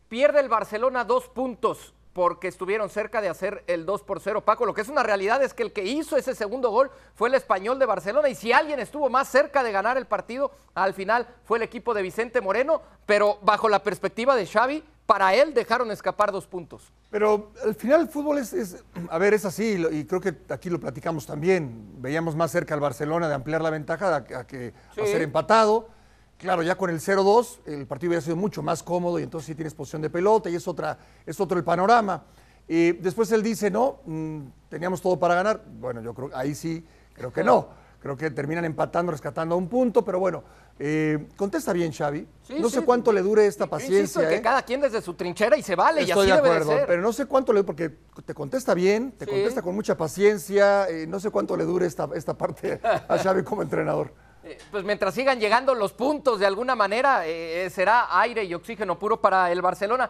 pierde 0.08 0.40
el 0.40 0.48
Barcelona 0.48 1.04
dos 1.04 1.28
puntos 1.28 1.94
porque 2.18 2.48
estuvieron 2.48 2.90
cerca 2.90 3.22
de 3.22 3.30
hacer 3.30 3.64
el 3.68 3.86
2 3.86 4.02
por 4.02 4.20
0. 4.20 4.44
Paco, 4.44 4.66
lo 4.66 4.74
que 4.74 4.82
es 4.82 4.90
una 4.90 5.04
realidad 5.04 5.44
es 5.44 5.54
que 5.54 5.62
el 5.62 5.72
que 5.72 5.84
hizo 5.84 6.18
ese 6.18 6.34
segundo 6.34 6.72
gol 6.72 6.90
fue 7.14 7.30
el 7.30 7.36
español 7.36 7.78
de 7.78 7.86
Barcelona 7.86 8.28
y 8.28 8.34
si 8.34 8.52
alguien 8.52 8.80
estuvo 8.80 9.08
más 9.08 9.28
cerca 9.28 9.62
de 9.62 9.72
ganar 9.72 9.98
el 9.98 10.08
partido, 10.08 10.50
al 10.74 10.96
final 10.96 11.28
fue 11.44 11.60
el 11.60 11.64
equipo 11.64 11.94
de 11.94 12.02
Vicente 12.02 12.42
Moreno, 12.42 12.82
pero 13.06 13.38
bajo 13.44 13.70
la 13.70 13.84
perspectiva 13.84 14.36
de 14.36 14.48
Xavi, 14.48 14.84
para 15.06 15.36
él 15.36 15.54
dejaron 15.54 15.92
escapar 15.92 16.32
dos 16.32 16.48
puntos. 16.48 16.92
Pero 17.12 17.52
al 17.64 17.76
final 17.76 18.02
el 18.02 18.08
fútbol 18.08 18.40
es, 18.40 18.84
a 19.12 19.18
ver, 19.20 19.36
es 19.36 19.46
así 19.46 19.80
y 19.92 20.04
creo 20.06 20.20
que 20.20 20.34
aquí 20.50 20.72
lo 20.72 20.80
platicamos 20.80 21.28
también. 21.28 22.02
Veíamos 22.02 22.36
más 22.36 22.50
cerca 22.50 22.74
al 22.74 22.80
Barcelona 22.80 23.28
de 23.28 23.36
ampliar 23.36 23.62
la 23.62 23.70
ventaja 23.70 24.16
a, 24.16 24.48
que 24.48 24.74
a 24.90 25.06
ser 25.06 25.22
empatado 25.22 25.90
Claro, 26.38 26.62
ya 26.62 26.76
con 26.76 26.90
el 26.90 27.00
0-2 27.00 27.60
el 27.66 27.88
partido 27.88 28.12
hubiera 28.12 28.22
sido 28.22 28.36
mucho 28.36 28.62
más 28.62 28.84
cómodo 28.84 29.20
y 29.20 29.24
entonces 29.24 29.48
sí 29.48 29.56
tienes 29.56 29.74
posición 29.74 30.04
de 30.04 30.10
pelota 30.10 30.50
y 30.50 30.56
es, 30.56 30.68
otra, 30.68 30.98
es 31.26 31.40
otro 31.40 31.58
el 31.58 31.64
panorama. 31.64 32.24
Y 32.68 32.92
después 32.94 33.32
él 33.32 33.42
dice, 33.42 33.72
no, 33.72 34.02
mm, 34.06 34.42
teníamos 34.70 35.02
todo 35.02 35.18
para 35.18 35.36
ganar. 35.36 35.64
Bueno, 35.80 36.02
yo 36.02 36.14
creo 36.14 36.30
ahí 36.34 36.54
sí, 36.54 36.86
creo 37.14 37.32
que 37.32 37.44
no. 37.44 37.88
Creo 38.00 38.16
que 38.16 38.30
terminan 38.30 38.64
empatando, 38.64 39.12
rescatando 39.12 39.58
un 39.58 39.68
punto, 39.68 40.06
pero 40.06 40.20
bueno, 40.20 40.44
eh, 40.78 41.28
contesta 41.36 41.74
bien 41.74 41.92
Xavi. 41.92 42.28
no 42.60 42.70
sé 42.70 42.82
cuánto 42.84 43.12
le 43.12 43.24
dure 43.24 43.48
esta 43.48 43.66
paciencia. 43.66 44.30
que 44.30 44.36
¿eh? 44.36 44.42
cada 44.42 44.62
quien 44.62 44.80
desde 44.80 45.02
su 45.02 45.16
trinchera 45.16 45.58
y 45.58 45.64
se 45.64 45.76
vale 45.76 46.02
Estoy 46.02 46.28
y 46.28 46.32
así 46.32 46.42
de 46.42 46.48
acuerdo, 46.48 46.74
pero 46.86 47.02
no 47.02 47.12
sé 47.12 47.26
cuánto 47.26 47.52
le 47.52 47.64
porque 47.64 47.90
te 48.24 48.36
contesta 48.36 48.76
bien, 48.76 49.14
te 49.14 49.26
contesta 49.26 49.64
con 49.64 49.74
mucha 49.74 49.98
paciencia. 49.98 50.88
Eh, 50.88 51.08
no 51.08 51.20
sé 51.20 51.32
cuánto 51.32 51.58
le 51.58 51.66
dure 51.66 51.88
esta, 51.88 52.08
esta 52.14 52.38
parte 52.38 52.80
a 52.84 53.18
Xavi 53.18 53.44
como 53.44 53.64
entrenador. 53.64 54.14
Eh, 54.48 54.58
pues 54.72 54.84
mientras 54.84 55.14
sigan 55.14 55.40
llegando 55.40 55.76
los 55.76 55.92
puntos 55.92 56.40
de 56.40 56.46
alguna 56.46 56.76
manera, 56.76 57.28
eh, 57.28 57.66
eh, 57.66 57.70
será 57.70 58.08
aire 58.20 58.44
y 58.46 58.54
oxígeno 58.54 58.98
puro 58.98 59.20
para 59.20 59.52
el 59.52 59.62
Barcelona. 59.62 60.10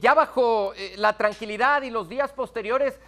ya 0.00 0.14
bajo 0.14 0.72
la 0.96 1.16
tranquilidad 1.16 1.82
y 1.82 1.90
los 1.90 2.08
días 2.08 2.30
posteriores, 2.32 2.98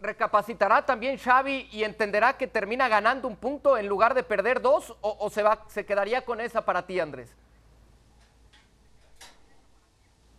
recapacitará 0.00 0.86
también 0.86 1.18
Xavi 1.18 1.68
y 1.72 1.82
entenderá 1.82 2.36
que 2.36 2.46
termina 2.46 2.88
ganando 2.88 3.26
un 3.26 3.36
punto 3.36 3.76
en 3.76 3.86
lugar 3.88 4.14
de 4.14 4.22
perder 4.22 4.62
dos, 4.62 4.94
o, 5.00 5.28
se, 5.30 5.42
va, 5.42 5.64
se 5.68 5.84
quedaría 5.84 6.24
con 6.24 6.40
esa 6.40 6.64
para 6.64 6.86
ti, 6.86 7.00
Andrés. 7.00 7.34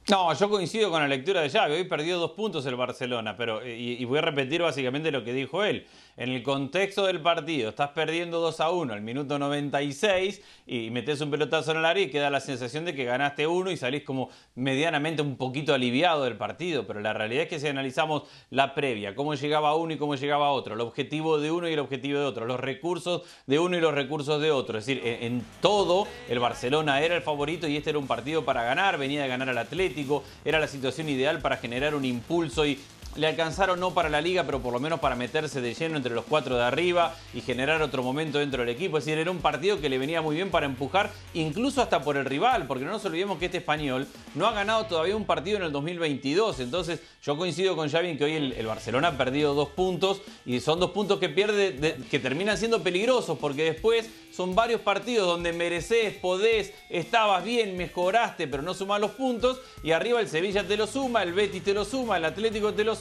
No, 0.09 0.33
yo 0.33 0.49
coincido 0.49 0.89
con 0.89 1.01
la 1.01 1.07
lectura 1.07 1.41
de 1.41 1.49
Xavi. 1.49 1.73
Hoy 1.73 1.83
perdió 1.85 2.17
dos 2.17 2.31
puntos 2.31 2.65
el 2.65 2.75
Barcelona, 2.75 3.37
pero 3.37 3.65
y, 3.65 4.03
voy 4.05 4.17
a 4.17 4.21
repetir 4.21 4.61
básicamente 4.61 5.11
lo 5.11 5.23
que 5.23 5.31
dijo 5.31 5.63
él. 5.63 5.87
En 6.17 6.29
el 6.29 6.43
contexto 6.43 7.05
del 7.05 7.21
partido, 7.21 7.69
estás 7.69 7.91
perdiendo 7.91 8.41
2 8.41 8.59
a 8.59 8.69
1 8.69 8.93
al 8.93 9.01
minuto 9.01 9.39
96 9.39 10.41
y 10.67 10.89
metes 10.89 11.21
un 11.21 11.31
pelotazo 11.31 11.71
en 11.71 11.77
el 11.77 11.85
área 11.85 12.03
y 12.03 12.09
queda 12.09 12.29
la 12.29 12.41
sensación 12.41 12.83
de 12.83 12.93
que 12.93 13.05
ganaste 13.05 13.47
uno 13.47 13.71
y 13.71 13.77
salís 13.77 14.03
como 14.03 14.29
medianamente 14.55 15.21
un 15.21 15.37
poquito 15.37 15.73
aliviado 15.73 16.25
del 16.25 16.35
partido. 16.35 16.85
Pero 16.85 16.99
la 16.99 17.13
realidad 17.13 17.43
es 17.43 17.49
que 17.49 17.59
si 17.61 17.67
analizamos 17.67 18.23
la 18.49 18.75
previa, 18.75 19.15
cómo 19.15 19.35
llegaba 19.35 19.73
uno 19.75 19.93
y 19.93 19.97
cómo 19.97 20.15
llegaba 20.15 20.51
otro, 20.51 20.75
el 20.75 20.81
objetivo 20.81 21.39
de 21.39 21.49
uno 21.49 21.69
y 21.69 21.73
el 21.73 21.79
objetivo 21.79 22.19
de 22.19 22.25
otro, 22.25 22.45
los 22.45 22.59
recursos 22.59 23.21
de 23.47 23.59
uno 23.59 23.77
y 23.77 23.79
los 23.79 23.93
recursos 23.93 24.41
de 24.41 24.51
otro, 24.51 24.79
es 24.79 24.85
decir, 24.85 25.01
en 25.05 25.41
todo 25.61 26.07
el 26.27 26.39
Barcelona 26.39 27.01
era 27.01 27.15
el 27.15 27.21
favorito 27.21 27.69
y 27.69 27.77
este 27.77 27.91
era 27.91 27.99
un 27.99 28.07
partido 28.07 28.43
para 28.43 28.63
ganar, 28.63 28.97
venía 28.97 29.21
de 29.21 29.29
ganar 29.29 29.47
al 29.47 29.57
Atlético, 29.57 30.23
era 30.43 30.59
la 30.59 30.67
situación 30.67 31.07
ideal 31.07 31.39
para 31.39 31.55
generar 31.55 31.95
un 31.95 32.03
impulso 32.03 32.65
y 32.65 32.77
le 33.15 33.27
alcanzaron 33.27 33.79
no 33.79 33.93
para 33.93 34.09
la 34.09 34.21
liga, 34.21 34.43
pero 34.45 34.61
por 34.61 34.71
lo 34.71 34.79
menos 34.79 34.99
para 34.99 35.15
meterse 35.15 35.59
de 35.59 35.73
lleno 35.73 35.97
entre 35.97 36.13
los 36.15 36.25
cuatro 36.25 36.55
de 36.55 36.63
arriba 36.63 37.15
y 37.33 37.41
generar 37.41 37.81
otro 37.81 38.03
momento 38.03 38.39
dentro 38.39 38.61
del 38.61 38.69
equipo. 38.69 38.97
Es 38.97 39.05
decir, 39.05 39.19
era 39.19 39.31
un 39.31 39.39
partido 39.39 39.81
que 39.81 39.89
le 39.89 39.97
venía 39.97 40.21
muy 40.21 40.35
bien 40.35 40.49
para 40.49 40.65
empujar, 40.65 41.11
incluso 41.33 41.81
hasta 41.81 42.01
por 42.01 42.15
el 42.15 42.25
rival, 42.25 42.67
porque 42.67 42.85
no 42.85 42.91
nos 42.91 43.03
olvidemos 43.05 43.37
que 43.37 43.45
este 43.45 43.57
español 43.57 44.07
no 44.35 44.47
ha 44.47 44.53
ganado 44.53 44.85
todavía 44.85 45.15
un 45.15 45.25
partido 45.25 45.57
en 45.57 45.63
el 45.63 45.71
2022. 45.71 46.61
Entonces, 46.61 47.01
yo 47.21 47.37
coincido 47.37 47.75
con 47.75 47.89
Xavi 47.89 48.09
en 48.09 48.17
que 48.17 48.23
hoy 48.23 48.35
el, 48.35 48.65
Barcelona 48.65 49.09
ha 49.09 49.17
perdido 49.17 49.53
dos 49.53 49.69
puntos 49.69 50.21
y 50.45 50.59
son 50.61 50.79
dos 50.79 50.91
puntos 50.91 51.19
que 51.19 51.27
pierde, 51.27 51.97
que 52.09 52.19
terminan 52.19 52.57
siendo 52.57 52.81
peligrosos, 52.81 53.37
porque 53.37 53.65
después 53.65 54.09
son 54.31 54.55
varios 54.55 54.79
partidos 54.79 55.27
donde 55.27 55.51
mereces, 55.51 56.13
podés, 56.15 56.73
estabas 56.89 57.43
bien, 57.43 57.75
mejoraste, 57.75 58.47
pero 58.47 58.63
no 58.63 58.73
sumás 58.73 59.01
los 59.01 59.11
puntos. 59.11 59.59
Y 59.83 59.91
arriba 59.91 60.21
el 60.21 60.29
Sevilla 60.29 60.65
te 60.65 60.77
lo 60.77 60.87
suma, 60.87 61.23
el 61.23 61.33
Betis 61.33 61.63
te 61.63 61.73
lo 61.73 61.83
suma, 61.83 62.15
el 62.15 62.23
Atlético 62.23 62.73
te 62.73 62.85
lo 62.85 62.95
suma 62.95 63.00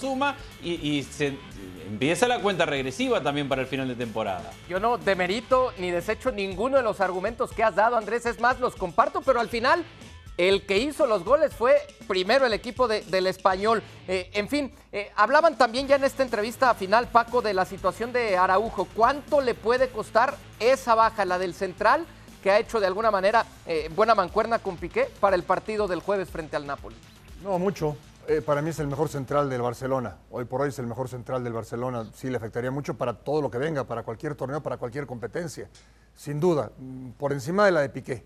y, 0.63 1.03
se 1.03 1.37
empieza 1.87 2.29
la 2.29 2.41
cuenta 2.41 2.67
regresiva 2.67 3.21
también 3.23 3.49
para 3.49 3.63
el 3.63 3.69
final 3.69 3.89
de 3.89 3.95
temporada. 3.95 4.51
Yo 4.69 4.79
no 4.81 4.99
demerito 4.99 5.73
ni 5.79 5.91
desecho 5.91 6.31
ninguno 6.31 6.77
de 6.77 6.83
los 6.83 7.01
argumentos 7.01 7.51
que 7.51 7.63
has 7.63 7.75
dado, 7.75 7.97
Andrés. 7.97 8.27
Es 8.27 8.41
más, 8.41 8.61
los 8.61 8.77
comparto, 8.77 9.21
pero 9.23 9.41
al 9.41 9.49
final 9.49 9.85
el 10.37 10.65
que 10.65 10.79
hizo 10.79 11.07
los 11.07 11.25
goles 11.25 11.53
fue 11.53 11.77
primero 12.09 12.47
el 12.47 12.53
equipo 12.53 12.89
del 12.89 13.27
español. 13.27 13.83
Eh, 14.09 14.31
en 14.33 14.49
fin, 14.49 14.73
eh, 14.91 15.11
hablaban 15.17 15.59
también 15.59 15.87
ya 15.87 15.97
en 15.97 16.05
esta 16.05 16.23
entrevista 16.23 16.73
final, 16.75 17.09
Paco, 17.09 17.43
de 17.43 17.53
la 17.53 17.65
situación 17.67 18.13
de 18.13 18.37
Araujo. 18.37 18.87
¿Cuánto 18.95 19.41
le 19.41 19.55
puede 19.55 19.89
costar 19.89 20.37
esa 20.59 20.95
baja, 20.95 21.25
la 21.25 21.39
del 21.39 21.53
central, 21.53 22.07
que 22.43 22.51
ha 22.51 22.59
hecho 22.59 22.81
de 22.81 22.87
alguna 22.87 23.11
manera 23.11 23.45
eh, 23.67 23.91
buena 23.95 24.15
mancuerna 24.15 24.61
con 24.61 24.79
Piqué 24.79 25.11
para 25.21 25.37
el 25.37 25.43
partido 25.43 25.87
del 25.87 26.01
jueves 26.01 26.31
frente 26.31 26.57
al 26.57 26.67
Napoli? 26.67 26.97
No, 27.43 27.59
mucho. 27.59 27.97
Para 28.47 28.63
mí 28.63 28.71
es 28.71 28.79
el 28.79 28.87
mejor 28.87 29.09
central 29.09 29.51
del 29.51 29.63
Barcelona. 29.63 30.19
Hoy 30.31 30.45
por 30.45 30.61
hoy 30.61 30.69
es 30.69 30.79
el 30.79 30.87
mejor 30.87 31.09
central 31.09 31.43
del 31.43 31.53
Barcelona. 31.53 32.09
Sí, 32.15 32.31
le 32.31 32.37
afectaría 32.37 32.71
mucho 32.71 32.95
para 32.95 33.15
todo 33.15 33.43
lo 33.43 33.51
que 33.51 33.59
venga, 33.59 33.85
para 33.85 34.03
cualquier 34.03 34.35
torneo, 34.35 34.63
para 34.63 34.77
cualquier 34.77 35.07
competencia. 35.07 35.69
Sin 36.15 36.39
duda, 36.39 36.71
mm, 36.79 37.11
por 37.13 37.33
encima 37.33 37.65
de 37.65 37.73
la 37.73 37.81
de 37.81 37.89
Piqué 37.89 38.25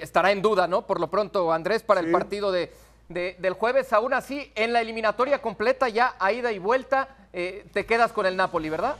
estará 0.00 0.30
en 0.32 0.42
duda, 0.42 0.66
¿no? 0.66 0.86
Por 0.86 1.00
lo 1.00 1.08
pronto, 1.08 1.52
Andrés, 1.52 1.82
para 1.82 2.00
el 2.00 2.10
partido 2.10 2.52
de, 2.52 2.72
del 3.08 3.52
jueves. 3.54 3.92
Aún 3.92 4.12
así, 4.12 4.52
en 4.54 4.72
la 4.72 4.80
eliminatoria 4.80 5.40
completa, 5.40 5.88
ya 5.88 6.14
a 6.18 6.32
ida 6.32 6.52
y 6.52 6.58
vuelta, 6.58 7.08
eh, 7.32 7.66
te 7.72 7.86
quedas 7.86 8.12
con 8.12 8.26
el 8.26 8.36
Napoli, 8.36 8.68
¿verdad? 8.68 8.96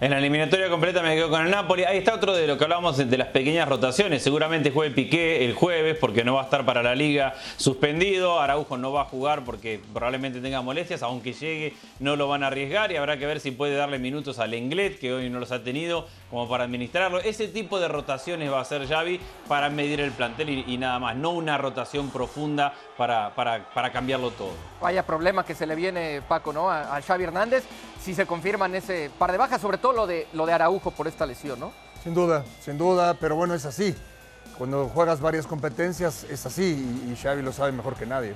En 0.00 0.12
la 0.12 0.18
eliminatoria 0.18 0.70
completa 0.70 1.02
me 1.02 1.16
quedo 1.16 1.28
con 1.28 1.44
el 1.44 1.50
Napoli. 1.50 1.82
Ahí 1.82 1.98
está 1.98 2.14
otro 2.14 2.32
de 2.32 2.46
lo 2.46 2.56
que 2.56 2.62
hablábamos 2.62 2.96
de 2.96 3.18
las 3.18 3.26
pequeñas 3.28 3.68
rotaciones. 3.68 4.22
Seguramente 4.22 4.70
juegue 4.70 4.94
Piqué 4.94 5.44
el 5.44 5.54
jueves 5.54 5.96
porque 6.00 6.22
no 6.22 6.34
va 6.34 6.42
a 6.42 6.44
estar 6.44 6.64
para 6.64 6.84
la 6.84 6.94
liga 6.94 7.34
suspendido. 7.56 8.38
Araujo 8.38 8.76
no 8.76 8.92
va 8.92 9.02
a 9.02 9.04
jugar 9.06 9.42
porque 9.44 9.80
probablemente 9.92 10.40
tenga 10.40 10.62
molestias. 10.62 11.02
Aunque 11.02 11.32
llegue 11.32 11.74
no 11.98 12.14
lo 12.14 12.28
van 12.28 12.44
a 12.44 12.46
arriesgar 12.46 12.92
y 12.92 12.96
habrá 12.96 13.18
que 13.18 13.26
ver 13.26 13.40
si 13.40 13.50
puede 13.50 13.74
darle 13.74 13.98
minutos 13.98 14.38
al 14.38 14.52
Lenglet 14.52 15.00
que 15.00 15.12
hoy 15.12 15.30
no 15.30 15.40
los 15.40 15.50
ha 15.50 15.64
tenido 15.64 16.06
como 16.30 16.48
para 16.48 16.62
administrarlo. 16.62 17.18
Ese 17.18 17.48
tipo 17.48 17.80
de 17.80 17.88
rotaciones 17.88 18.52
va 18.52 18.60
a 18.60 18.64
ser 18.64 18.86
Xavi 18.86 19.18
para 19.48 19.68
medir 19.68 19.98
el 19.98 20.12
plantel 20.12 20.62
y, 20.64 20.78
nada 20.78 21.00
más. 21.00 21.16
No 21.16 21.30
una 21.30 21.58
rotación 21.58 22.10
profunda 22.10 22.72
para, 22.96 23.34
para, 23.34 23.90
cambiarlo 23.90 24.30
todo. 24.30 24.52
Vaya 24.80 25.04
problema 25.04 25.44
que 25.44 25.56
se 25.56 25.66
le 25.66 25.74
viene, 25.74 26.22
Paco, 26.28 26.52
¿no? 26.52 26.70
A, 26.70 26.96
a 26.96 27.02
Xavi 27.02 27.24
Hernández 27.24 27.64
si 28.00 28.14
se 28.14 28.26
confirman 28.26 28.74
ese 28.74 29.10
par 29.18 29.32
de 29.32 29.38
bajas, 29.38 29.60
sobre 29.60 29.78
todo 29.78 29.92
lo 29.92 30.06
de, 30.06 30.26
lo 30.32 30.46
de 30.46 30.52
Araujo 30.52 30.90
por 30.90 31.06
esta 31.06 31.26
lesión, 31.26 31.60
¿no? 31.60 31.72
Sin 32.02 32.14
duda, 32.14 32.44
sin 32.60 32.78
duda, 32.78 33.14
pero 33.14 33.36
bueno, 33.36 33.54
es 33.54 33.64
así. 33.64 33.94
Cuando 34.56 34.88
juegas 34.88 35.20
varias 35.20 35.46
competencias 35.46 36.24
es 36.24 36.44
así 36.46 37.08
y, 37.08 37.16
Xavi 37.16 37.42
lo 37.42 37.52
sabe 37.52 37.72
mejor 37.72 37.94
que 37.94 38.06
nadie. 38.06 38.34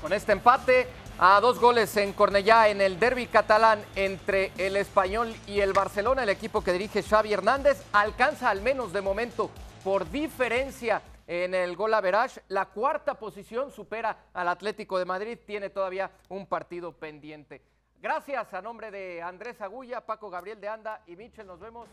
Con 0.00 0.12
este 0.12 0.32
empate 0.32 0.86
a 1.18 1.40
dos 1.40 1.58
goles 1.58 1.96
en 1.96 2.12
Cornellá 2.12 2.68
en 2.68 2.80
el 2.80 2.98
derby 2.98 3.26
catalán 3.26 3.84
entre 3.96 4.52
el 4.56 4.76
Español 4.76 5.34
y 5.46 5.60
el 5.60 5.72
Barcelona, 5.72 6.22
el 6.22 6.28
equipo 6.28 6.62
que 6.62 6.72
dirige 6.72 7.02
Xavi 7.02 7.32
Hernández 7.32 7.82
alcanza 7.92 8.48
al 8.48 8.62
menos 8.62 8.92
de 8.92 9.02
momento 9.02 9.50
por 9.84 10.10
diferencia 10.10 11.02
en 11.26 11.54
el 11.54 11.76
gol 11.76 11.92
average. 11.94 12.40
La 12.48 12.66
cuarta 12.66 13.14
posición 13.14 13.70
supera 13.70 14.16
al 14.32 14.48
Atlético 14.48 14.98
de 14.98 15.04
Madrid, 15.04 15.38
tiene 15.46 15.70
todavía 15.70 16.10
un 16.28 16.46
partido 16.46 16.92
pendiente. 16.92 17.60
Gracias 18.00 18.54
a 18.54 18.62
nombre 18.62 18.92
de 18.92 19.20
Andrés 19.20 19.60
Agulla, 19.60 20.06
Paco 20.06 20.30
Gabriel 20.30 20.60
de 20.60 20.68
Anda 20.68 21.02
y 21.08 21.16
Michel. 21.16 21.48
Nos 21.48 21.58
vemos. 21.58 21.88